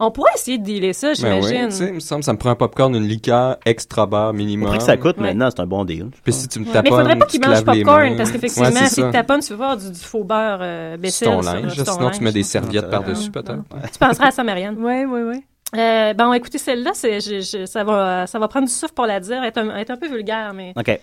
[0.00, 1.68] On pourrait essayer de dealer ça, Ben oui, j'imagine.
[1.68, 4.30] tu sais, il me semble que ça me prend un popcorn, une liqueur extra bas
[4.30, 4.68] Au minimum.
[4.68, 5.28] prix que ça coûte, Ouais.
[5.28, 6.08] maintenant, c'est un bon deal.
[6.24, 8.96] Puis si tu me mais il faudrait pas qu'il mange popcorn, parce qu'effectivement, Ouais, si
[9.02, 11.84] tu taponnes, tu vas avoir du, du faux beurre euh, Sur baisselle ton linge, sur
[11.84, 13.62] ton sinon tu mets des serviettes par-dessus peut-être.
[13.92, 14.76] Tu penseras à ça, Marianne?
[14.80, 15.44] Oui, oui, oui.
[15.78, 19.06] Euh, bon, écoutez, celle-là, c'est, je- je- ça, va, ça va prendre du souffle pour
[19.06, 21.00] la dire, être un, être un peu vulgaire, mais OK.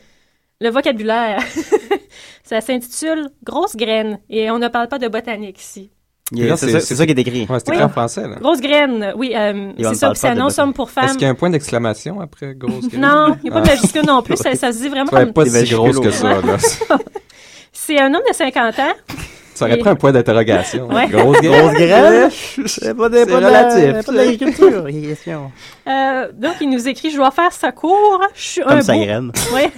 [0.60, 1.42] le vocabulaire,
[2.44, 5.92] ça s'intitule «Grosse graine» et on ne parle pas de botanique ici.
[6.56, 7.42] C'est ça, qui est écrit.
[7.42, 7.76] Ouais, c'est Oui.
[7.76, 8.36] écrit en français, là.
[8.42, 10.60] Grosse graine, oui, euh, c'est ça, puis ça botanique.
[10.60, 11.06] homme pour femme.
[11.06, 13.02] Est-ce qu'il y a un point d'exclamation après grosse graine?
[13.02, 13.76] Non, il n'y a pas de Ah.
[13.76, 15.34] majuscule non plus, ça, ça se dit vraiment Ça comme...
[15.34, 16.42] pas si Des grosse que ça.
[17.74, 18.94] C'est un homme de 50 ans.
[19.54, 20.88] Ça aurait pris un point d'interrogation.
[20.88, 21.08] Ouais.
[21.08, 21.62] Grosse graine.
[21.62, 22.30] Grosse graine?
[22.66, 24.86] C'est pas des C'est relatif, Pas de l'agriculture.
[25.88, 28.96] Euh, donc, il nous écrit «Je dois faire ça court, je suis un Comme sa
[28.98, 29.32] graine.
[29.54, 29.70] Ouais.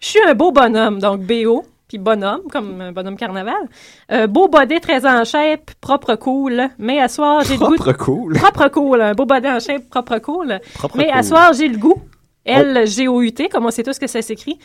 [0.00, 3.68] Je suis un beau bonhomme, donc BO, puis bonhomme, comme un bonhomme carnaval.
[4.10, 6.70] Euh, beau body très en shape, propre cool.
[6.78, 7.74] Mais à soir, j'ai le goût...
[7.76, 8.32] Propre cool.
[8.34, 10.58] Propre cool, un beau body en shape, propre cool.
[10.72, 11.24] Propre mais à cool.
[11.24, 12.00] soir, j'ai le goût.
[12.46, 14.58] L-G-O-U-T, comme on sait tous que ça s'écrit.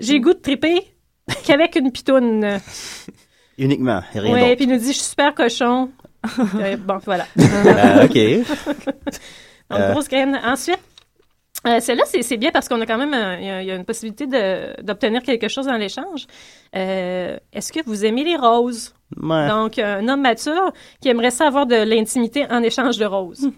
[0.00, 0.82] J'ai le goût de triper
[1.44, 2.58] qu'avec une pitoune.
[3.58, 4.56] Uniquement, et rien d'autre.
[4.56, 5.90] puis il nous dit, je suis super cochon.
[6.56, 7.26] Euh, bon, voilà.
[7.38, 8.14] Euh, OK.
[9.70, 9.92] Donc, Euh.
[9.92, 10.40] grosse graine.
[10.44, 10.80] Ensuite,
[11.66, 13.68] euh, celle-là, c'est c'est bien parce qu'on a quand même un- il y a, il
[13.68, 16.26] y a une possibilité de- d'obtenir quelque chose dans l'échange.
[16.74, 18.94] Euh, Est-ce que vous aimez les roses?
[19.22, 19.48] Ouais.
[19.48, 23.48] Donc, un homme mature qui aimerait ça avoir de l'intimité en échange de roses.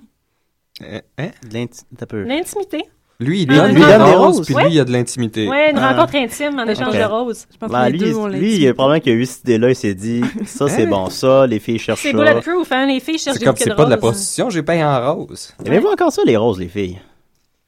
[0.82, 1.00] Hein?
[1.18, 1.30] hein?
[1.48, 2.22] De l'inti- t'as peu.
[2.22, 2.84] L'intimité.
[3.20, 4.46] Lui, il Ah, donne lui donne des roses, roses.
[4.46, 4.62] puis Ouais.
[4.64, 5.48] lui, il y a de l'intimité.
[5.48, 5.92] Ouais, une Ah.
[5.92, 7.46] rencontre intime en échange de roses.
[7.68, 7.98] Ben, lui,
[8.38, 10.84] lui, il y a probablement qu'il a eu cette idée-là, il s'est dit, ça c'est
[10.84, 10.90] Hein?
[10.90, 12.16] bon, ça, les filles cherchent C'est ça.
[12.16, 14.02] bulletproof, hein, les filles cherchent C'est des comme bouquets c'est de pas de la roses.
[14.10, 15.52] prostitution, j'ai payé en rose.
[15.66, 17.00] Aimez-vous encore ça, les roses, les filles?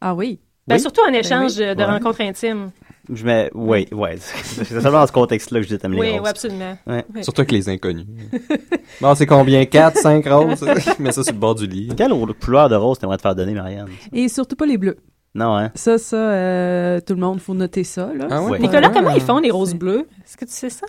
[0.00, 0.40] Ah oui.
[0.66, 0.80] Ben, Oui.
[0.80, 1.74] surtout en échange oui.
[1.74, 1.84] de Ouais.
[1.84, 2.70] rencontres intimes.
[3.12, 4.18] Je mets, oui, ouais.
[4.20, 6.20] C'est seulement dans ce contexte-là que je dis t'aimes les Oui, roses.
[6.22, 6.78] oui, absolument.
[6.86, 7.04] Ouais.
[7.14, 7.24] Oui.
[7.24, 8.06] Surtout avec les inconnus.
[9.00, 9.64] bon, c'est combien?
[9.64, 10.62] 4, 5 roses?
[11.00, 11.88] Mets ça sur le bord du lit.
[11.96, 13.88] Quelle couleur de rose t'aimerais te faire donner, Marianne?
[14.12, 14.96] Et surtout pas les bleus.
[15.34, 15.70] Non, hein?
[15.74, 18.10] Ça, ça, euh, tout le monde, faut noter ça.
[18.14, 18.26] Là.
[18.30, 18.58] Ah ouais?
[18.58, 20.06] Nicolas, comment ils font les roses bleues?
[20.24, 20.86] Est-ce que tu sais ça?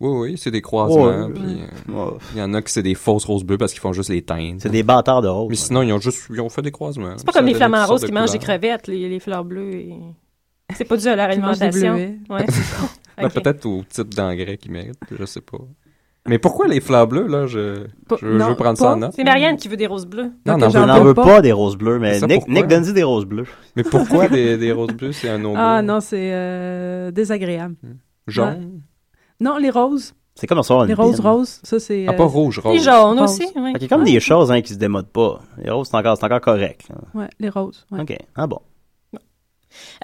[0.00, 1.04] Oui, oui, c'est des croisements.
[1.06, 1.32] Ouais.
[1.34, 2.16] puis, euh, Ouais.
[2.34, 4.22] Il y en a qui c'est des fausses roses bleues parce qu'ils font juste les
[4.22, 4.60] teintes.
[4.60, 5.48] C'est des bâtards de roses.
[5.50, 7.14] Mais sinon, ils ont juste ils ont fait des croisements.
[7.16, 9.74] C'est pas comme les flamants roses qui mangent des crevettes, les, les fleurs bleues.
[9.74, 9.94] Et...
[10.74, 11.94] C'est pas dû à leur alimentation.
[12.30, 12.46] Ouais.
[13.20, 13.28] Ben.
[13.30, 15.58] Peut-être au type d'engrais qu'ils méritent, je sais pas.
[16.28, 17.46] Mais pourquoi les fleurs bleues, là?
[17.48, 19.12] Je, je, je non, veux prendre ça en note.
[19.16, 20.30] C'est Marianne qui veut des roses bleues.
[20.46, 21.24] Non, non, On n'en veux pas.
[21.24, 22.54] pas des roses bleues, mais ça, Nick, pourquoi?
[22.54, 23.46] Nick donne-y des roses bleues.
[23.74, 25.88] Mais pourquoi des, des roses bleues, c'est un nom Ah bleu?
[25.88, 27.74] non, c'est euh, désagréable.
[28.28, 28.82] Jaune?
[29.40, 30.14] Non, les roses.
[30.34, 32.06] C'est comme une Les roses roses, ça c'est...
[32.08, 32.84] Ah, euh, pas rouge, Les rose.
[32.84, 33.30] jaunes Rose.
[33.40, 33.72] aussi, oui.
[33.72, 35.40] Qu'il y a comme des choses hein, qui se démodent pas.
[35.56, 36.82] Les roses, c'est encore, c'est encore correct.
[36.90, 36.96] là.
[37.22, 37.84] Ouais, les roses.
[37.90, 38.02] ouais.
[38.02, 38.16] OK.
[38.36, 38.60] Ah bon.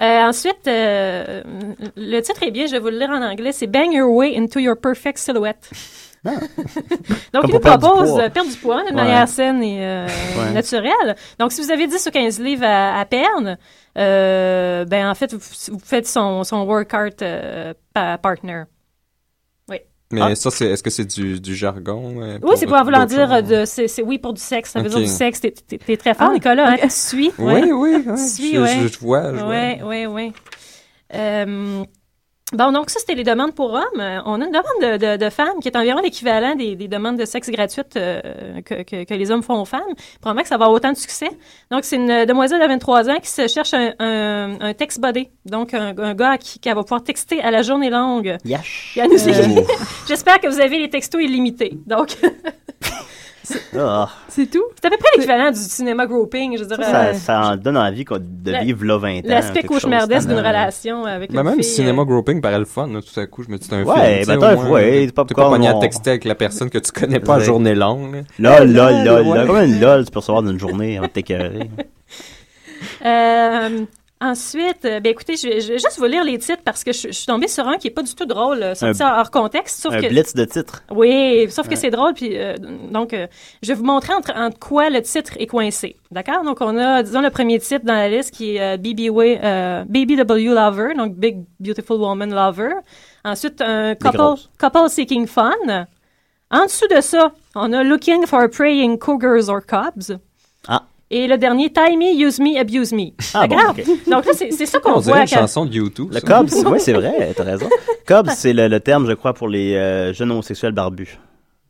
[0.01, 1.41] Euh, ensuite, euh,
[1.95, 4.37] le titre est bien, je vais vous le lire en anglais, c'est Bang Your Way
[4.37, 5.69] into Your Perfect Silhouette.
[6.25, 6.33] Donc,
[7.43, 8.23] Comme il nous perdre du propose poids.
[8.23, 8.91] euh, perdre du poids Ouais.
[8.91, 10.07] manière saine et euh,
[10.37, 10.51] Ouais.
[10.53, 11.15] naturelle.
[11.39, 13.57] Donc, si vous avez 10 ou 15 livres à, à perdre,
[13.97, 15.39] euh, ben en fait, vous,
[15.73, 18.63] vous faites son, son workout euh, pa- partner.
[20.21, 20.27] Oui.
[20.27, 20.35] Mais Ah.
[20.35, 22.15] ça, c'est, est-ce que c'est du, du jargon?
[22.21, 24.71] euh, Oui, c'est pour d'autres vouloir dire, euh, de, c'est, c'est- oui, pour du sexe.
[24.71, 24.91] Ça veut Ok.
[24.95, 25.41] dire du sexe.
[25.41, 26.71] T'es, t'es- t'es très fort, Ah, Nicolas.
[26.71, 26.77] Hein?
[26.83, 27.31] Tu suis?
[27.37, 27.71] Oui, ouais.
[27.71, 28.17] oui, oui.
[28.17, 28.79] Suis, je, ouais.
[28.83, 29.49] je, je vois, je vois.
[29.49, 30.33] Oui, oui, oui.
[31.13, 31.83] Euh,
[32.53, 33.99] bon, donc ça, c'était les demandes pour hommes.
[33.99, 36.87] Euh, On a une demande de, de, de femmes qui est environ l'équivalent des, des
[36.87, 38.21] demandes de sexe gratuites euh,
[38.63, 39.81] que, que, que les hommes font aux femmes.
[40.21, 41.29] Probablement que ça va avoir autant de succès.
[41.71, 45.27] Donc, c'est une demoiselle de 23 ans qui se cherche un, un, un text buddy.
[45.45, 48.37] Donc, un, un gars qui, va pouvoir texter à la journée longue.
[49.07, 49.15] Dit-
[49.59, 49.61] Euh.
[50.07, 51.77] J'espère que vous avez les textos illimités.
[51.87, 52.15] Donc,
[54.27, 54.63] C'est tout?
[54.75, 56.57] c'est à peu près l'équivalent du cinéma grouping.
[56.57, 59.21] Je veux dire, ça, ça en donne envie qu'on- de La- vivre là 20 ans.
[59.25, 61.63] l'aspect cauchemardesque d'une relation avec Mais une même fille.
[61.63, 63.43] cinéma euh, grouping paraît le fun, là, tout à coup.
[63.43, 64.17] Je me dis, c'est un Ouais, film.
[64.19, 66.77] tu sais, ben, t'as- ouais, pas t'es pas pogné à texter avec la personne que
[66.79, 67.43] tu connais pas à Ouais.
[67.45, 68.23] journée longue.
[68.39, 69.37] Lol, lol, lol, Ouais.
[69.37, 69.47] lol.
[69.47, 71.69] Comme une lol, tu peux recevoir d'une journée de t'écœurer.
[73.05, 73.85] Euh,
[74.21, 76.91] ensuite, euh, ben écoutez, je vais, je vais juste vous lire les titres parce que
[76.93, 79.19] je, je suis tombée sur un qui est pas du tout drôle, euh, sorti Un-
[79.19, 79.81] hors contexte.
[79.81, 80.83] Sauf Un que, blitz de titres.
[80.91, 82.13] Oui, sauf que c'est drôle.
[82.13, 82.55] Puis euh,
[82.91, 83.27] donc, euh,
[83.61, 85.95] je vais vous montrer entre, entre quoi le titre est coincé.
[86.11, 86.43] D'accord?
[86.43, 90.53] Donc, on a, disons, le premier titre dans la liste qui est euh, BBW, BBW
[90.53, 92.73] Lover, donc Big Beautiful Woman Lover.
[93.23, 95.51] Ensuite, un couple, couple Seeking Fun.
[96.51, 100.15] En dessous de ça, on a Looking for Praying Cougars or Cubs.
[101.11, 103.09] Et le dernier, Tie Me, Use Me, Abuse Me.
[103.35, 103.83] Ah bon, ok.
[104.09, 105.21] Donc là, c'est c'est ça qu'on voit.
[105.21, 106.09] une quand- chanson de YouTube.
[106.11, 106.19] Le.
[106.19, 107.69] Cubs, oui, c'est vrai, t'as raison.
[108.07, 111.19] Cubs, c'est le, le terme, je crois, pour les euh, jeunes homosexuels barbus.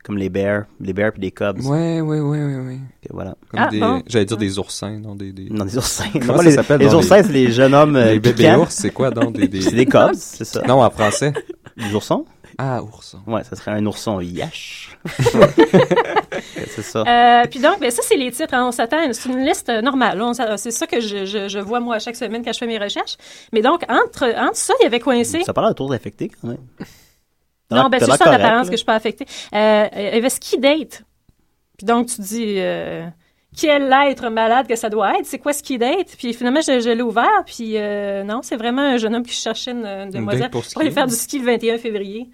[0.05, 1.59] Comme les bears, les bears puis les cubs.
[1.65, 2.77] Ouais, ouais, ouais, ouais,
[3.09, 3.35] voilà.
[3.49, 4.03] Comme Ah, des, bon.
[4.07, 5.49] j'allais dire des oursins, non, des, des...
[5.49, 6.05] Non, des oursins.
[6.13, 8.69] Comment Moi, ça les, s'appelle les oursins, c'est les jeunes hommes euh, les bébés ours,
[8.73, 9.61] c'est quoi, donc, des, des...
[9.61, 10.61] C'est des cubs, c'est ça.
[10.67, 11.33] Non, en français.
[11.75, 12.23] Des oursons?
[12.57, 13.19] Ah, ourson.
[13.27, 14.97] Ouais, ça serait un ourson yash.
[16.67, 17.03] c'est ça.
[17.07, 18.53] Euh, puis donc, ben, ça, c'est les titres.
[18.53, 18.67] hein.
[18.67, 20.21] on s'attend, c'est une liste normale.
[20.57, 22.77] c'est ça que je, je, je vois, moi, à chaque semaine quand je fais mes
[22.77, 23.17] recherches.
[23.53, 25.41] Mais donc, entre, entre ça, il y avait coincé.
[25.43, 26.57] Ça parle de tours affectés, quand même.
[27.71, 28.69] Non, l'air- ben, c'est ça correct, l'apparence là.
[28.69, 29.25] que je suis pas affectée.
[29.53, 31.03] Euh, il y avait ski date.
[31.77, 33.05] Puis donc, tu dis, euh,
[33.57, 35.25] quel être malade que ça doit être?
[35.25, 36.15] C'est quoi ski date?
[36.17, 37.43] Puis finalement, je, je l'ai ouvert.
[37.45, 40.81] Puis euh, non, c'est vraiment un jeune homme qui cherchait une, une demoiselle pour pour
[40.81, 42.29] aller faire du ski le 21 février.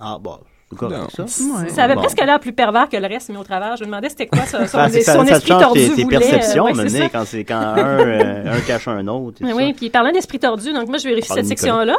[0.00, 0.38] Ah, bon,
[0.76, 1.22] correct, ça?
[1.24, 1.68] Ouais.
[1.70, 2.00] Ça avait Bon.
[2.02, 4.42] presque l'air plus pervers que le reste, mais au travers, je me demandais c'était quoi
[4.42, 6.16] ça, son, Ah, que ça, son ça esprit change tordu tes, tes voulait.
[6.16, 7.18] euh, perceptions, ouais, à un moment c'est donné, ça.
[7.18, 9.42] quand c'est quand un, euh, un cache un autre.
[9.46, 11.96] et Oui, puis parlant d'esprit tordu, donc moi je vérifie Parle cette section-là.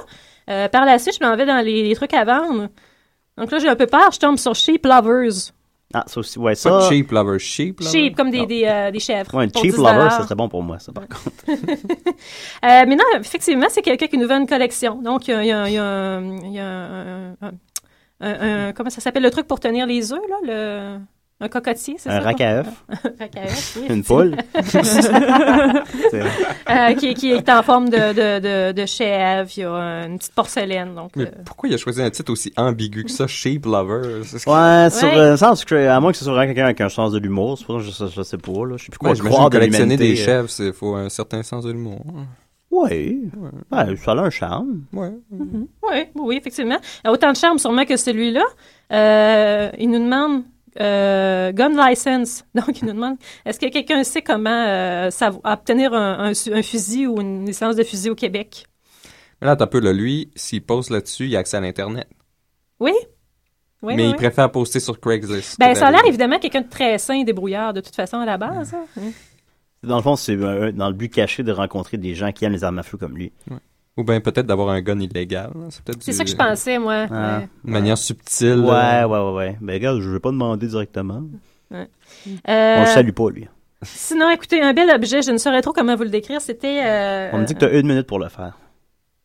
[0.50, 2.70] Euh, par la suite, je m'en vais dans les, les trucs à vendre.
[3.38, 5.52] Donc là, j'ai un peu peur, je tombe sur Sheep Lovers.
[5.94, 6.82] Ah, ça aussi, ouais, Pas ça.
[6.88, 7.92] cheap lover, sheep lover.
[7.92, 9.34] Sheep, comme des, des, euh, des chèvres.
[9.34, 11.32] Ouais, cheap 10 lover, ça serait bon pour moi, ça, par contre.
[12.64, 15.02] Euh, mais non, effectivement, c'est quelqu'un qui nous vend une collection.
[15.02, 17.30] Donc, il y a, il y a- il y a un- il y a un,
[17.42, 17.52] un-
[18.22, 19.24] un- un- Comment ça s'appelle?
[19.24, 20.36] Le truc pour tenir les œufs, là?
[20.44, 21.00] Le,
[21.42, 22.18] un cocotier, c'est ça?
[22.18, 22.68] Un rack à œufs.
[22.90, 24.36] Un rack à œufs, oui, Une poule.
[24.64, 26.30] C'est vrai.
[26.70, 29.50] Euh, qui, qui est en forme de, de, de, de chèvre.
[29.56, 30.96] Il y a une petite porcelaine.
[30.96, 34.22] Donc, Mais euh, pourquoi il a choisi un titre aussi ambigu que ça, Sheep Lover?
[34.26, 35.16] C'est ce que- Ouais, sur, Ouais.
[35.18, 37.58] euh, sens que, à moins que ce soit vraiment quelqu'un avec un sens de l'humour,
[37.58, 38.76] c'est pour ça que je, je sais pas, là.
[38.78, 41.64] Je sais plus quoi Ouais, croire de collectionner des chèvres, c'est faut un certain sens
[41.64, 42.02] de l'humour.
[42.72, 43.18] Ouais.
[43.72, 44.84] Ouais, ça a un charme.
[44.94, 45.12] Ouais.
[45.32, 46.78] oui, oui, effectivement.
[47.08, 48.44] Autant de charme sûrement que celui-là.
[48.92, 50.44] Euh, il nous demande
[50.80, 52.46] euh, gun license.
[52.56, 55.10] Donc, il nous demande est-ce que quelqu'un sait comment euh,
[55.44, 58.66] obtenir un, un su- un fusil ou une licence de fusil au Québec?
[59.42, 62.08] Mais là, t'as un peu, là, lui, s'il poste là-dessus, il a accès à l'Internet.
[62.80, 62.92] Oui.
[63.82, 64.16] Oui, mais oui, il oui.
[64.18, 65.58] préfère poster sur Craigslist.
[65.58, 68.26] Ben, ça a l'air évidemment quelqu'un de très sain et débrouillard de toute façon à
[68.26, 68.74] la base.
[68.74, 69.02] hein.
[69.84, 72.52] Dans le fond, c'est euh, dans le but caché de rencontrer des gens qui aiment
[72.54, 73.32] les armes à feu comme lui.
[73.98, 75.52] Ou bien peut-être d'avoir un gun illégal.
[75.56, 75.68] là.
[75.70, 77.06] C'est du- ça que je pensais, moi.
[77.12, 77.40] Ah.
[77.40, 77.50] Ouais.
[77.66, 78.60] De manière subtile.
[78.60, 79.08] Ouais, là.
[79.08, 79.58] ouais, ouais, ouais.
[79.62, 81.24] Ben, regarde, je vais pas demander directement.
[81.72, 81.88] Ouais.
[82.28, 83.48] On Euh, le salue pas, lui.
[83.84, 86.42] Sinon, écoutez, un bel objet, je ne saurais trop comment vous le décrire.
[86.42, 86.82] C'était.
[86.84, 88.58] euh, On me dit que t'as une minute pour le faire.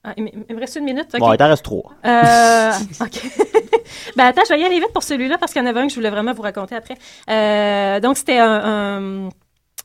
[0.05, 1.07] Ah, il me reste une minute.
[1.15, 1.19] ok.
[1.21, 1.93] Bon, il t'en reste trois.
[2.05, 3.23] Euh, OK.
[4.17, 5.85] ben attends, je vais y aller vite pour celui-là parce qu'il y en avait un
[5.87, 6.95] que je voulais vraiment vous raconter après.
[7.31, 9.27] Euh, donc, c'était un...
[9.27, 9.29] un-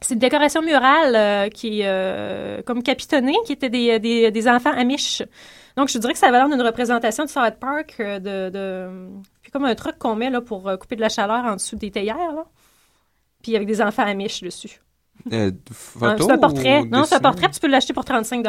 [0.02, 4.48] c'est une décoration murale euh, qui est euh, comme capitonnée, qui était des, des, des
[4.48, 5.24] enfants amish.
[5.76, 8.90] Donc, je dirais que ça avait l'air d'une représentation de South Park, euh, de, de...
[9.42, 11.92] Puis comme un truc qu'on met là, pour couper de la chaleur en dessous des
[11.92, 12.18] théières.
[12.18, 12.46] Là.
[13.42, 14.82] Puis avec des enfants amish dessus.
[15.32, 16.80] Euh, photo c'est un portrait.
[16.80, 18.46] ou Non, c'est un portrait, tu peux l'acheter pour 35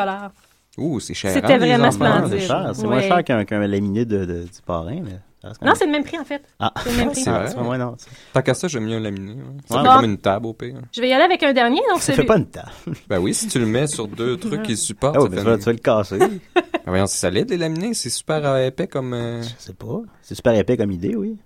[0.79, 1.33] Ouh, c'est cher.
[1.33, 2.39] C'était hein, vraiment splendide.
[2.39, 2.71] C'est cher.
[2.75, 5.01] C'est moins cher qu'un qu'un laminé de, de- du parrain.
[5.03, 6.43] Mais Non, c'est le même prix, en fait.
[6.59, 7.23] Ah, C'est le même prix.
[7.23, 7.31] C'est.
[7.49, 7.97] C'est ouais, non.
[8.35, 9.33] Tant qu'à ça, j'aime mieux un laminé.
[9.33, 9.41] ouais.
[9.69, 9.83] Ça Ouais.
[9.83, 9.95] fait Bon.
[9.97, 10.75] comme une table au pire.
[10.93, 11.81] Je vais y aller avec un dernier.
[11.91, 12.71] Donc Ça celui- fait pas une table.
[13.09, 15.37] Ben oui, si tu le mets sur deux trucs qui le supportent, Ah ça ouais,
[15.39, 16.19] tu vas- une- tu vas le casser.
[16.19, 16.31] Ben
[16.87, 19.15] voyons, c'est solide les laminés, c'est super euh, épais comme.
[19.15, 20.01] euh, Je sais pas.
[20.23, 21.37] C'est super épais comme idée, oui.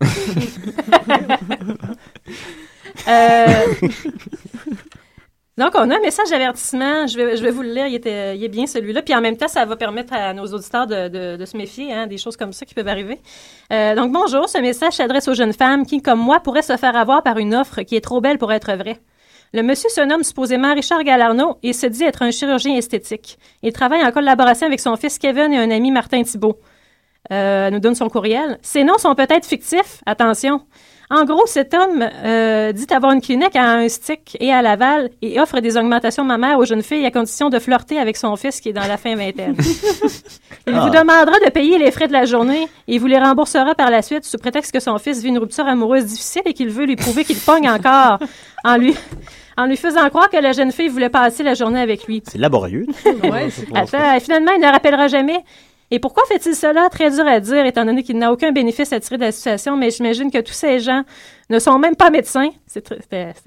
[3.08, 3.56] Euh,
[5.56, 7.06] Donc, on a un message d'avertissement.
[7.06, 7.86] Je vais, je vais vous le lire.
[7.86, 9.02] Il, était, il est bien celui-là.
[9.02, 12.08] Puis en même temps, ça va permettre à nos auditeurs de, de- se méfier hein,
[12.08, 13.20] des choses comme ça qui peuvent arriver.
[13.72, 14.48] Euh, donc, bonjour.
[14.48, 17.54] Ce message s'adresse aux jeunes femmes qui, comme moi, pourraient se faire avoir par une
[17.54, 18.98] offre qui est trop belle pour être vraie.
[19.52, 23.38] Le monsieur se nomme supposément Richard Galarno et se dit être un chirurgien esthétique.
[23.62, 26.58] Il travaille en collaboration avec son fils Kevin et un ami Martin Thibault.
[27.30, 28.58] Euh, nous donne son courriel.
[28.62, 30.02] Ces noms sont peut-être fictifs.
[30.04, 30.62] Attention.
[31.10, 35.10] En gros, cet homme euh, dit avoir une clinique à un stick et à Laval
[35.22, 38.60] et offre des augmentations mammaires aux jeunes filles à condition de flirter avec son fils
[38.60, 39.54] qui est dans la fin vingtaine.
[40.66, 40.80] Il Ah.
[40.80, 44.00] vous demandera de payer les frais de la journée et vous les remboursera par la
[44.00, 46.96] suite sous prétexte que son fils vit une rupture amoureuse difficile et qu'il veut lui
[46.96, 48.18] prouver qu'il pogne encore
[48.64, 48.94] en lui,
[49.58, 52.22] en lui faisant croire que la jeune fille voulait passer la journée avec lui.
[52.26, 52.86] C'est laborieux.
[53.24, 55.44] Ouais, Attends, finalement, il ne le rappellera jamais.
[55.90, 56.88] Et pourquoi fait-il cela?
[56.88, 59.76] Très dur à dire, étant donné qu'il n'a aucun bénéfice à tirer de la situation,
[59.76, 61.04] mais j'imagine que tous ces gens
[61.50, 62.48] ne sont même pas médecins.
[62.66, 62.86] C'est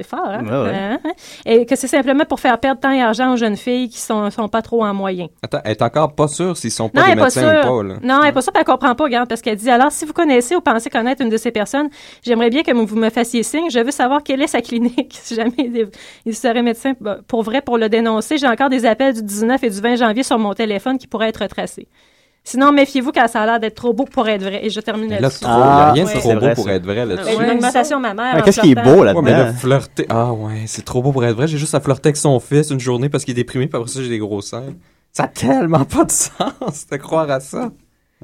[0.03, 0.45] fort, hein?
[0.45, 0.75] Ouais.
[0.75, 0.99] Hein?
[1.45, 4.29] Et que c'est simplement pour faire perdre temps et argent aux jeunes filles qui sont,
[4.29, 5.27] sont pas trop en moyen.
[5.41, 7.71] Attends, elle est encore pas sûre s'ils sont pas Non, des pas médecins sûre.
[7.71, 7.95] ou pas, là.
[8.03, 10.13] Non, elle n'est pas sûre, elle comprend pas, regarde, parce qu'elle dit alors, si vous
[10.13, 11.89] connaissez ou pensez connaître une de ces personnes,
[12.23, 13.69] j'aimerais bien que vous me fassiez signe.
[13.69, 15.17] Je veux savoir quelle est sa clinique.
[15.21, 15.89] si jamais
[16.25, 19.63] il, serait médecin bah, pour vrai pour le dénoncer, j'ai encore des appels du 19
[19.63, 21.87] et du 20 janvier sur mon téléphone qui pourraient être retracés.
[22.49, 24.65] Sinon, méfiez-vous quand ça a l'air d'être trop beau pour être vrai.
[24.65, 25.41] Et je termine là, là-dessus.
[25.41, 27.35] trop, il n'y a rien de Ah, trop beau pour être vrai là-dessus.
[27.35, 28.41] Ouais, une augmentation mammaire.
[28.41, 29.57] Qu'est-ce qui est beau Ouais, mais là, là-dedans?
[29.57, 30.05] flirter.
[30.07, 31.47] Ah ouais, c'est trop beau pour être vrai.
[31.47, 33.91] J'ai juste à flirter avec son fils une journée parce qu'il est déprimé, puis après
[33.91, 34.63] ça, j'ai des gros seins.
[35.11, 37.69] Ça a tellement pas de sens de croire à ça.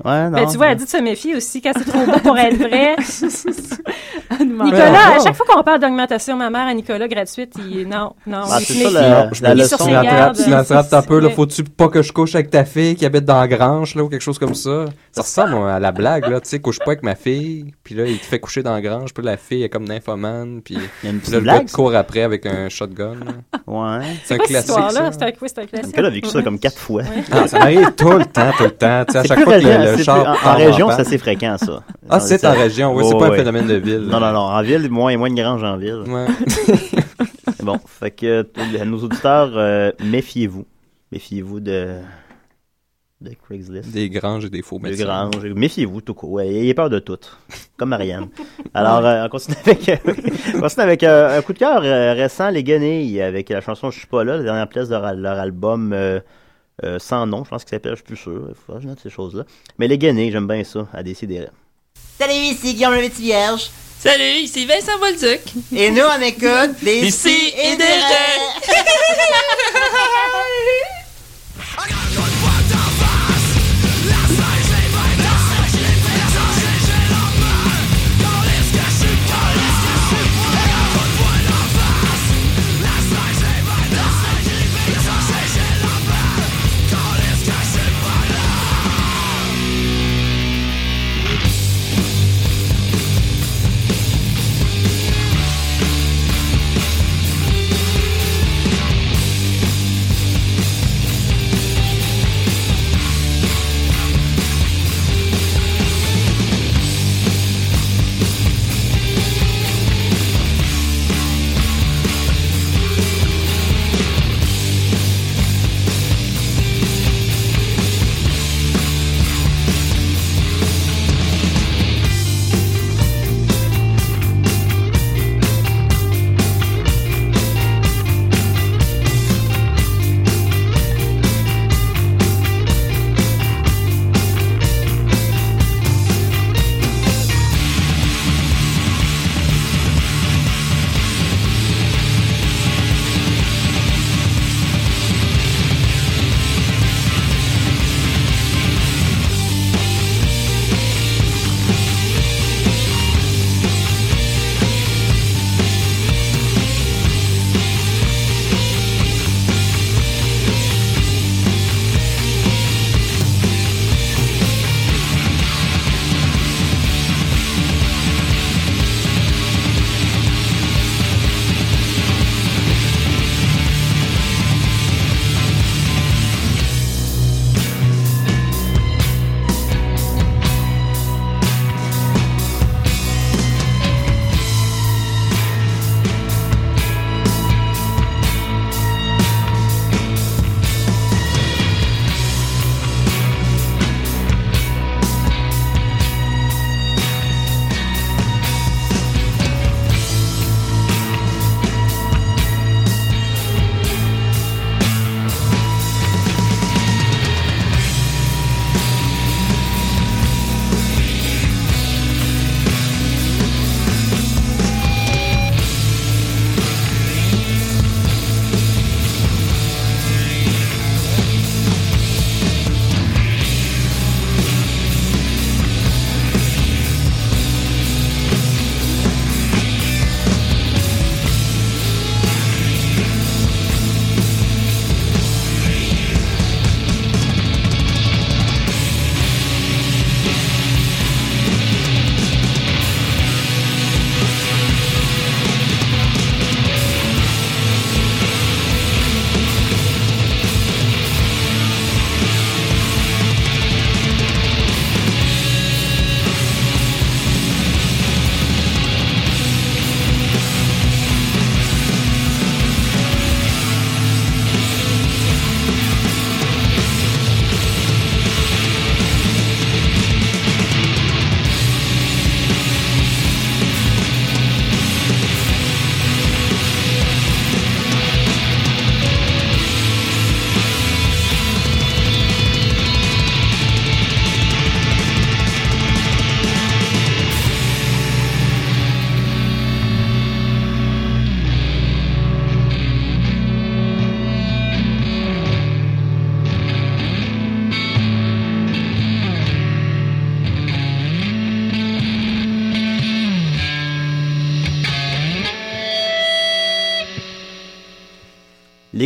[0.03, 0.31] Ouais, non.
[0.31, 2.57] Ben, tu vois, elle dit de se méfier aussi quand c'est trop beau pour être
[2.57, 2.95] vrai.
[4.39, 8.57] Nicolas, à chaque fois qu'on parle d'augmentation mammaire à Nicolas gratuite, il non, non, Ah,
[8.59, 9.77] il ça, la- Il la est leçon.
[9.77, 11.29] sur Tu ses l'attrapes, un peu, là.
[11.29, 14.09] Faut-tu pas que je couche avec ta fille qui habite dans la grange, là, ou
[14.09, 14.85] quelque chose comme ça?
[15.11, 16.41] Ça ressemble à la blague, là.
[16.41, 18.81] Tu sais, couche pas avec ma fille, puis là, il te fait coucher dans la
[18.81, 21.39] grange, puis la fille est comme nymphomane, puis Il y a une là, petite le
[21.41, 21.59] blague.
[21.59, 23.13] gars te court après avec un shotgun.
[23.25, 23.59] là.
[23.67, 24.05] Ouais.
[24.25, 24.71] C'est un classique.
[24.73, 25.85] C'est un, classique.
[25.87, 27.03] Nicolas a vécu ça comme quatre fois.
[27.31, 29.05] Ah, ça m'arrive tout le temps, tout le temps.
[29.05, 31.55] Tu sais, à chaque fois le, le c'est char plus- en- région, c'est assez fréquent,
[31.57, 31.83] ça.
[32.09, 33.99] Ah, c'est en région, oui, c'est pas un phénomène de ville.
[34.09, 34.39] Non, non, non.
[34.39, 36.03] En ville, moins, moins de granges en ville.
[36.07, 36.25] Ouais.
[37.63, 38.45] bon, fait que
[38.79, 40.65] à nos auditeurs, euh, méfiez-vous.
[41.11, 41.97] Méfiez-vous de,
[43.21, 43.91] de Craigslist.
[43.91, 45.29] Des granges et des faux De médecins.
[45.29, 45.45] granges.
[45.45, 46.41] Méfiez-vous, tout court.
[46.41, 47.17] Ayez peur de tout.
[47.77, 48.27] Comme Marianne.
[48.73, 49.95] Alors, euh, on continue avec, euh,
[50.55, 53.91] on continue avec euh, un coup de cœur euh, récent, Les Guenilles, avec la chanson
[53.91, 55.93] Je suis pas là, la dernière pièce de leur, leur album
[56.83, 58.45] euh, sans nom, je pense qu'il s'appelle, je suis plus sûr.
[58.49, 59.43] Il faudra que je note ces choses-là.
[59.77, 61.45] Mais Les Guenilles, j'aime bien ça, à décider.
[62.19, 63.69] Salut, ici Guillaume le Petit Vierge.
[63.99, 65.41] Salut, ici Vincent Bolduc.
[65.75, 67.83] Et nous, on écoute des si et et des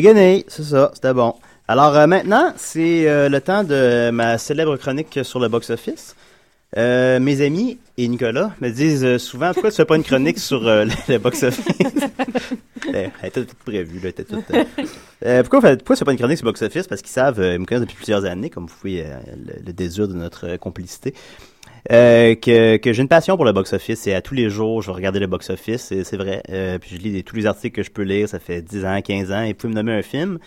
[0.01, 1.33] Guenilles, c'est ça, c'était bon.
[1.67, 6.15] Alors euh, maintenant, c'est euh, le temps de ma célèbre chronique sur le box-office.
[6.77, 10.61] Euh, mes amis et Nicolas me disent souvent pourquoi tu fais pas une chronique sur
[10.63, 11.65] le, box-office?
[12.93, 14.45] elle elle était toute prévue, là, était toute,
[15.27, 16.87] euh, pourquoi, pourquoi fais pas une chronique sur le box-office?
[16.87, 19.53] Parce qu'ils savent, euh, ils me connaissent depuis plusieurs années, comme vous pouvez euh, le,
[19.65, 21.13] le désir de notre euh, complicité.
[21.91, 24.87] Euh, que, que j'ai une passion pour le box-office et à tous les jours, je
[24.87, 26.43] vais regarder le box-office, et c'est vrai.
[26.49, 28.83] Euh, puis je lis des- tous les articles que je peux lire, ça fait 10
[28.85, 30.37] ans, 15 ans, et vous pouvez me nommer un film,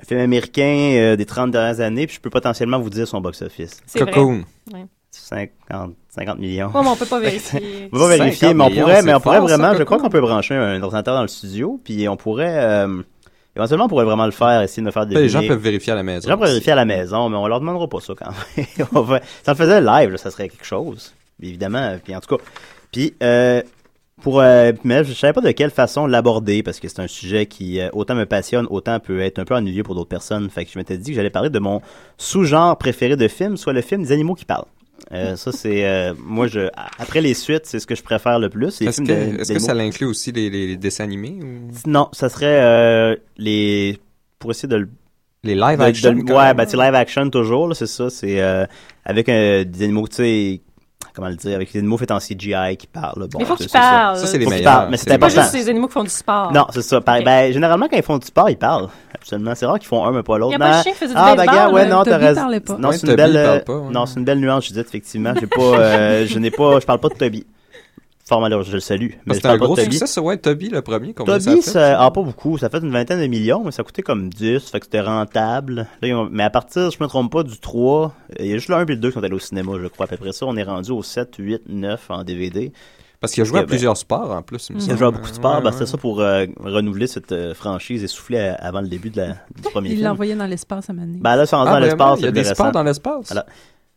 [0.00, 3.20] un film américain euh, des 30 dernières années, puis je peux potentiellement vous dire son
[3.20, 3.80] box-office.
[3.86, 4.10] C'est vrai.
[4.10, 4.42] Cocoon.
[4.72, 4.86] Ouais.
[5.12, 6.70] 50, 50 millions.
[6.74, 7.60] Oh, mais on peut pas vérifier.
[7.86, 9.56] on peut pas vérifier, 50 mais on millions, pourrait, mais c'est on pourrait fort, ça,
[9.56, 13.02] vraiment, je crois qu'on peut brancher un ordinateur dans le studio, puis on pourrait, euh,
[13.56, 15.92] éventuellement, on pourrait vraiment le faire, essayer de me faire Ben, les gens peuvent vérifier
[15.92, 16.26] à la maison.
[16.28, 18.66] Les gens peuvent vérifier à la maison, mais on leur demandera pas ça quand même.
[18.94, 21.14] On va- si on le faisait live, là, ça serait quelque chose.
[21.42, 21.96] Évidemment.
[22.02, 22.42] Puis en tout cas.
[22.92, 23.62] Puis euh,
[24.20, 27.46] pour euh, mais je savais pas de quelle façon l'aborder parce que c'est un sujet
[27.46, 30.50] qui euh, autant me passionne, autant peut être un peu ennuyeux pour d'autres personnes.
[30.50, 31.80] Fait que je m'étais dit que j'allais parler de mon
[32.18, 34.66] sous-genre préféré de film, soit le film des animaux qui parlent.
[35.12, 38.48] Euh, ça c'est euh, moi je après les suites c'est ce que je préfère le
[38.48, 38.80] plus.
[38.80, 41.68] Est-ce que, de- est-ce que ça l'inclut aussi les, les, les dessins animés ou...
[41.90, 43.98] Non, ça serait euh, les
[44.38, 44.88] pour essayer de le
[45.42, 48.66] Les live de- action, de- quand ouais, ben live action toujours c'est ça, c'est euh,
[49.04, 50.60] avec euh, des animaux tu sais
[51.14, 53.26] comment le dire avec des animaux faits en CGI qui parlent.
[53.28, 53.78] Bon, Mais il faut qu'ils ça.
[53.80, 54.16] parlent.
[54.16, 54.88] Ça, c'est les meilleurs.
[54.90, 55.42] mais c'est C'est Pas important.
[55.42, 56.52] juste les animaux qui font du sport.
[56.52, 57.00] Non, c'est ça.
[57.00, 57.26] Pareil, Ok.
[57.26, 58.88] Ben, généralement, quand ils font du sport, ils parlent.
[59.14, 59.52] Absolument.
[59.54, 60.52] C'est rare qu'ils font un, mais pas l'autre.
[60.52, 61.94] Y a pas le Mais- chien qui faisait du ah, baseball, bagarre, ouais, là.
[61.96, 62.48] non, t'as raison.
[62.78, 63.60] Non, c'est une belle, euh,
[63.92, 65.32] non, c'est une belle nuance, je dis, effectivement.
[65.38, 67.46] J'ai pas, euh, je n'ai pas, je parle pas de Toby.
[68.30, 69.08] Fort malheureux, je le salue.
[69.26, 69.90] Mais je C'était un gros Toby.
[69.90, 71.14] succès, ça, ouais, Toby, le premier.
[71.14, 71.62] Toby, ça a fait?
[71.62, 72.58] ça, ah, pas beaucoup.
[72.58, 75.00] Ça a fait une vingtaine de millions, mais ça coûtait comme 10, fait que c'était
[75.00, 75.88] rentable.
[76.00, 78.76] Là, mais à partir, je me trompe pas, du 3, il y a juste le
[78.76, 80.06] 1 et le 2 qui sont allés au cinéma, je crois.
[80.06, 82.72] Puis après ça, on est rendu au 7, 8, 9 en DVD.
[83.20, 84.68] Parce qu'il a joué à ben, plusieurs sports, en plus.
[84.70, 85.56] il me Il a joué à beaucoup de sports.
[85.56, 85.72] Ouais, ben, ouais.
[85.72, 89.16] c'était ça pour euh, renouveler cette euh, franchise et souffler à- avant le début de
[89.18, 89.26] la,
[89.56, 90.04] du premier Il film.
[90.04, 91.18] l'a envoyé dans l'espace à Mané.
[91.20, 92.18] Ben là, c'est rendu Ah, dans l'espace.
[92.20, 93.26] Il y a c'est des sports dans l'espace?
[93.26, 93.44] Voilà.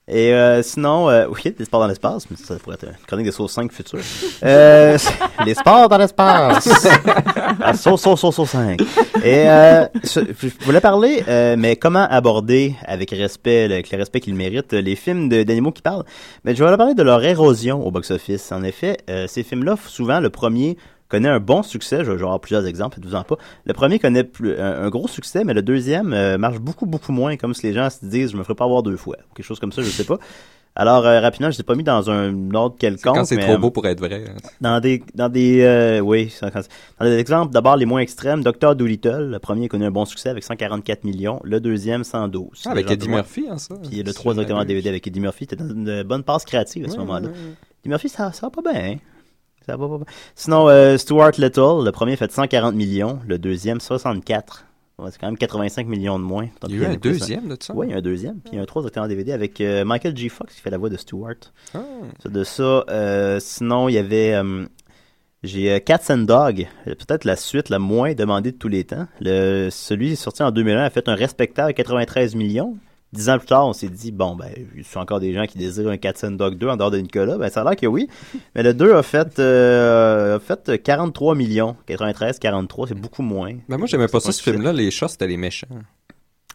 [0.08, 3.26] Et euh, sinon, euh, oui, des sports dans l'espace, mais ça pourrait être une chronique
[3.26, 4.00] des sauces 5 futures.
[4.44, 4.98] Euh,
[5.46, 6.68] les sports dans l'espace.
[7.66, 8.82] Ah, sauce, sauce, sauce, sauce 5.
[9.24, 14.20] Et euh, ce- je voulais parler, euh, mais comment aborder avec respect, avec le respect
[14.20, 16.04] qu'ils méritent, les films d'animaux qui parlent?
[16.44, 18.52] Mais je voulais parler de leur érosion au box-office.
[18.52, 20.78] En effet, euh, ces films-là, souvent, le premier
[21.18, 21.98] connaît un bon succès.
[22.04, 23.36] Je vais je vais avoir plusieurs exemples, faites-vous-en pas.
[23.66, 27.12] Le premier connaît plus, un, un gros succès, mais le deuxième euh, marche beaucoup, beaucoup
[27.12, 29.18] moins, comme si les gens se disent, je me ferai pas avoir deux fois.
[29.32, 30.18] ou Quelque chose comme ça, je sais pas.
[30.76, 33.16] Alors, euh, rapidement, je l'ai pas mis dans un ordre quelconque.
[33.16, 34.24] Quand c'est trop euh, beau pour être vrai.
[34.28, 34.34] hein.
[34.60, 38.76] dans des, dans des, euh, oui, dans des exemples d'abord les moins extrêmes, Dr.
[38.76, 42.64] Dolittle, le premier a connu un bon succès avec 144 millions, le deuxième 112.
[42.66, 43.76] Ah, avec Eddie Murphy, hein, ça.
[43.88, 44.68] Puis le Si 3 je directement en m'abuse.
[44.76, 47.28] DVD avec Eddie Murphy, était dans une bonne passe créative à ce moment-là.
[47.30, 48.96] Eddie Murphy, ça, ça va pas bien, hein?
[49.66, 50.06] Ça va pas bien.
[50.36, 54.66] Sinon, euh, Stuart Little, le premier fait 140 millions, le deuxième 64.
[55.00, 56.48] Ouais, c'est quand même 85 millions de moins.
[56.68, 57.74] Il y a eu un deuxième de ça?
[57.76, 58.36] Oui, il y a un deuxième.
[58.42, 60.30] Puis il y a un 3 directement en DVD avec euh, Michael G.
[60.30, 61.34] Fox qui fait la voix de Stuart.
[61.74, 61.80] Ah.
[62.26, 62.84] De ça.
[62.90, 64.34] euh, sinon, il y avait.
[64.36, 64.66] euh,
[65.44, 69.08] j'ai Cats and Dog, peut-être la suite la moins demandée de tous les temps.
[69.20, 72.78] Le, celui sorti en 2001 a fait un respectable 93 millions.
[73.14, 75.46] Dix ans plus tard, on s'est dit, bon, ben, il y a encore des gens
[75.46, 77.38] qui désirent un Cats and Dog 2 en dehors de Nicolas.
[77.38, 78.08] Ben, ça a l'air que oui.
[78.56, 81.76] Mais le 2 a fait, euh, a fait 43 millions.
[81.86, 83.54] 93, 43, c'est beaucoup moins.
[83.70, 84.74] Ben, moi, j'aimais pas ça, ce film-là.
[84.74, 85.68] Les chats, c'était les méchants.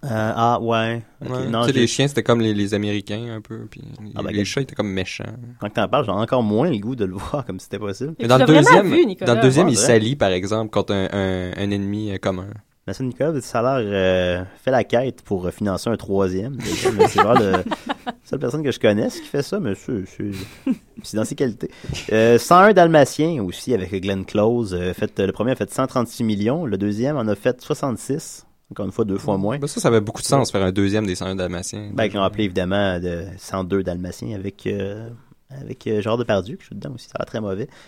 [0.04, 1.02] Euh, ah, ouais.
[1.24, 1.48] Ok, Ouais.
[1.48, 3.66] non, tu sais, j'ai- les chiens, c'était comme les, les Américains, un peu.
[3.68, 5.24] Puis les, Ah, ben, les chats étaient comme méchants.
[5.60, 8.14] Quand t'en parles, j'ai encore moins le goût de le voir comme si c'était possible.
[8.20, 8.90] Mais dans le deuxième,
[9.26, 12.46] dans le deuxième, Ouais, il s'allie, par exemple, contre un, un, un ennemi euh, commun.
[12.92, 16.58] Ça, Nicolas, ça a l'air euh, fait la quête pour euh, financer un troisième.
[16.60, 17.62] c'est la
[18.24, 21.70] seule personne que je connaisse qui fait ça, mais c'est, dans ses qualités.
[22.12, 24.74] Euh, 101 Dalmatiens aussi avec Glenn Close.
[24.74, 28.44] euh, fait, le premier a fait 136 millions, le deuxième en a fait 66.
[28.70, 29.58] Encore une fois, deux fois moins.
[29.58, 31.90] Ben, ça, ça avait beaucoup de sens, faire un deuxième des 101 Dalmatiens.
[31.94, 35.08] Ben, qu'ils ont appelé évidemment de 102 Dalmatiens avec, euh,
[35.50, 37.68] avec euh, Gérard Depardieu, que je suis dedans aussi, ça va très mauvais.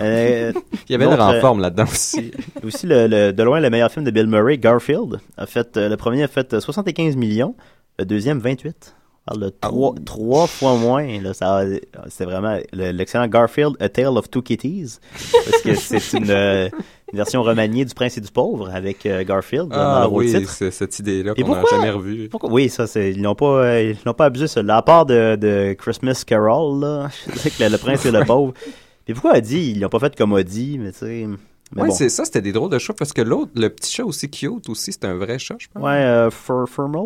[0.00, 0.52] Euh,
[0.88, 2.32] Il y avait le d'autres, euh, renforme là-dedans aussi.
[2.64, 5.88] aussi, le, le- de loin, le meilleur film de Bill Murray, Garfield, a fait, euh,
[5.88, 7.54] le premier a fait euh, 75 millions,
[7.98, 8.96] le deuxième 28.
[9.26, 11.20] On parle de trois, trois fois moins.
[11.22, 11.62] Là, ça,
[12.08, 14.98] c'est vraiment le- l'excellent Garfield, A Tale of Two Kitties,
[15.32, 16.68] parce que c'est une, euh,
[17.14, 20.24] une version remaniée du Prince et du Pauvre avec euh, Garfield dans Ah le rôle
[20.24, 20.50] oui, titre.
[20.50, 22.28] c'est cette idée-là qu'on n'a jamais revue.
[22.28, 22.50] Pourquoi?
[22.50, 24.60] Oui, ça, c'est, ils n'ont pas, euh, ils n'ont pas abusé ça.
[24.68, 28.24] À part de, de Christmas Carol, là, je sais que le, le prince et le
[28.24, 28.52] pauvre.
[29.06, 31.26] Et pourquoi a dit, ils l'ont pas fait comme Audi, mais tu sais.
[31.74, 31.94] Mais Oui, bon.
[31.94, 34.68] c'est ça, c'était des drôles de chats, parce que l'autre, le petit chat aussi cute
[34.68, 35.82] aussi, c'était un vrai chat, je pense.
[35.82, 36.64] Ouais, euh, Fur.
[36.68, 37.00] Furmel,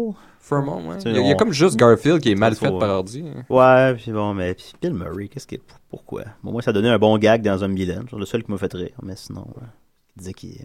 [0.87, 0.97] ouais.
[1.05, 2.89] Il y a- il y a on- comme juste Garfield qui est mal fait par
[2.89, 3.23] ordi.
[3.51, 5.57] Ouais, puis bon, mais puis Bill Murray, qu'est-ce que
[5.91, 6.23] pourquoi?
[6.43, 8.57] Bon, moi, ça donnait un bon gag dans un Milan, c'est le seul qui m'a
[8.57, 9.67] fait rire, mais sinon, ouais,
[10.19, 10.57] disait qu'il,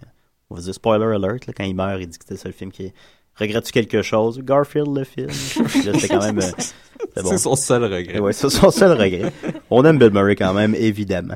[0.49, 2.53] On va dire spoiler alert, là, quand il meurt, il dit que c'était ça le
[2.53, 2.93] film qui est...
[3.35, 4.39] Regrettes-tu quelque chose?
[4.43, 5.29] Garfield, le film.
[5.31, 6.37] C'était quand même...
[6.37, 6.51] euh,
[7.15, 7.29] c'est bon.
[7.31, 8.19] C'est son seul regret.
[8.19, 9.33] Ouais, c'est son seul regret.
[9.71, 11.33] On aime Bill Murray quand même, évidemment.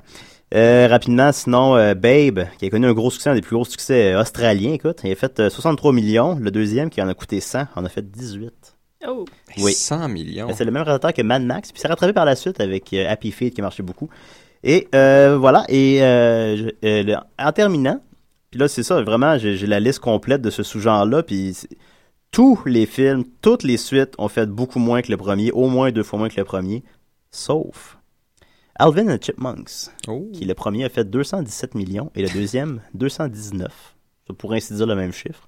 [0.54, 3.66] Euh, rapidement, sinon, euh, Babe, qui a connu un gros succès, un des plus gros
[3.66, 6.38] succès australiens, écoute, il a fait euh, 63 millions.
[6.40, 8.52] Le deuxième, qui en a coûté 100, en a fait 18.
[9.08, 9.26] Oh.
[9.58, 9.74] Oui.
[9.74, 10.48] 100 millions.
[10.48, 12.94] Ben, C'est le même réalisateur que Mad Max, puis c'est rattrapé par la suite avec
[12.94, 14.08] euh, Happy Feet qui marchait beaucoup.
[14.64, 18.00] Et euh, voilà, et euh, je- euh, le- en terminant,
[18.58, 21.56] puis là c'est ça, vraiment, j'ai la liste complète de ce sous-genre-là, puis
[22.32, 25.92] tous les films, toutes les suites ont fait beaucoup moins que le premier, au moins
[25.92, 26.84] deux fois moins que le premier,
[27.30, 28.00] sauf
[28.80, 30.28] Alvin and Chipmunks, Oh.
[30.34, 33.96] qui le premier a fait 217 millions et le deuxième 219.
[34.26, 35.48] C'est pour ainsi dire le même chiffre.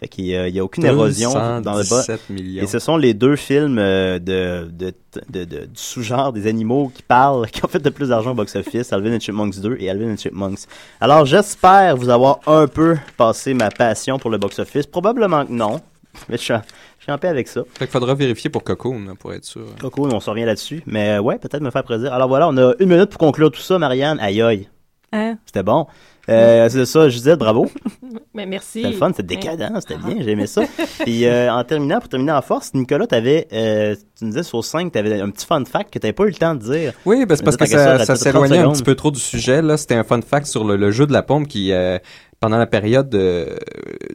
[0.00, 2.04] Fait qu'il y a, il y a aucune érosion dans le bas.
[2.04, 2.62] 217 millions.
[2.62, 4.92] Et ce sont les deux films euh, de, de,
[5.30, 8.34] de, de- du sous-genre des animaux qui parlent, qui ont fait le plus d'argent au
[8.34, 10.60] box-office, Alvin and Chipmunks 2 et Alvin and Chipmunks.
[11.00, 14.86] Alors j'espère vous avoir un peu passé ma passion pour le box-office.
[14.86, 15.80] Probablement que non,
[16.28, 16.62] mais je suis, en,
[16.98, 17.62] je suis en paix avec ça.
[17.78, 19.66] Fait qu'il faudra vérifier pour Cocoon, hein, pour être sûr.
[19.80, 20.82] Coco, on se revient là-dessus.
[20.86, 22.12] Mais ouais, peut-être me faire plaisir.
[22.12, 24.18] Alors voilà, on a une minute pour conclure tout ça, Marianne.
[24.20, 24.68] Aïe aïe.
[25.12, 25.38] Hein?
[25.46, 25.86] C'était bon.
[26.28, 27.68] Euh, c'est ça, Gisèle, bravo.
[28.34, 28.80] Mais merci.
[28.80, 30.62] C'était le fun, c'était décadent, c'était bien, j'ai aimé ça.
[31.00, 34.64] Puis euh, en terminant, pour terminer en force, Nicolas, t'avais, euh, tu nous disais sur
[34.64, 36.92] 5, t'avais un petit fun fact que t'avais pas eu le temps de dire.
[37.04, 39.10] Oui, ben, c'est parce que ça, ça, ça t'as 30 s'éloignait un petit peu trop
[39.10, 39.62] du sujet.
[39.62, 41.98] Là, c'était un fun fact sur le, le jeu de la pompe qui, euh,
[42.42, 43.56] pendant la période euh,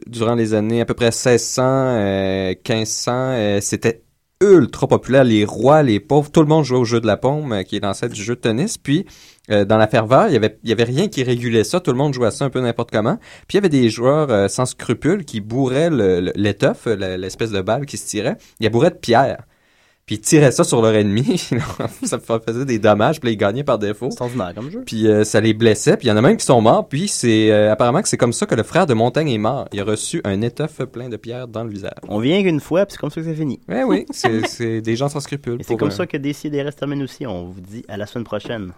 [0.06, 4.02] durant les années à peu près 1600, euh, 1500, euh, c'était
[4.40, 5.24] ultra populaire.
[5.24, 7.76] Les rois, les pauvres, tout le monde jouait au jeu de la pompe, euh, qui
[7.76, 8.78] est l'ancêtre du jeu de tennis.
[8.78, 9.06] Puis
[9.50, 11.80] euh, dans la ferveur, il y avait il y avait rien qui régulait ça.
[11.80, 13.16] Tout le monde jouait à ça un peu n'importe comment.
[13.46, 17.50] Puis il y avait des joueurs euh, sans scrupules qui bourraient le- l'étoffe, le- l'espèce
[17.50, 18.36] de balle qui se tirait.
[18.60, 19.44] Ils la bourraient de pierre.
[20.06, 21.36] Puis ils tiraient ça sur leur ennemi.
[22.04, 23.20] ça faisait des dommages.
[23.20, 24.08] Puis ils gagnaient par défaut.
[24.10, 24.82] C'est ordinaire comme jeu.
[24.86, 25.98] Puis euh, ça les blessait.
[25.98, 26.88] Puis il y en a même qui sont morts.
[26.88, 29.68] Puis c'est euh, apparemment que c'est comme ça que le frère de Montaigne est mort.
[29.70, 31.92] Il a reçu un étoffe plein de pierres dans le visage.
[32.08, 33.60] On vient qu'une fois, puis c'est comme ça que c'est fini.
[33.68, 35.60] Ouais, oui, c'est des gens sans scrupules.
[35.60, 37.26] Et c'est comme ça que Décideret se termine aussi.
[37.26, 38.72] On vous dit à la semaine prochaine.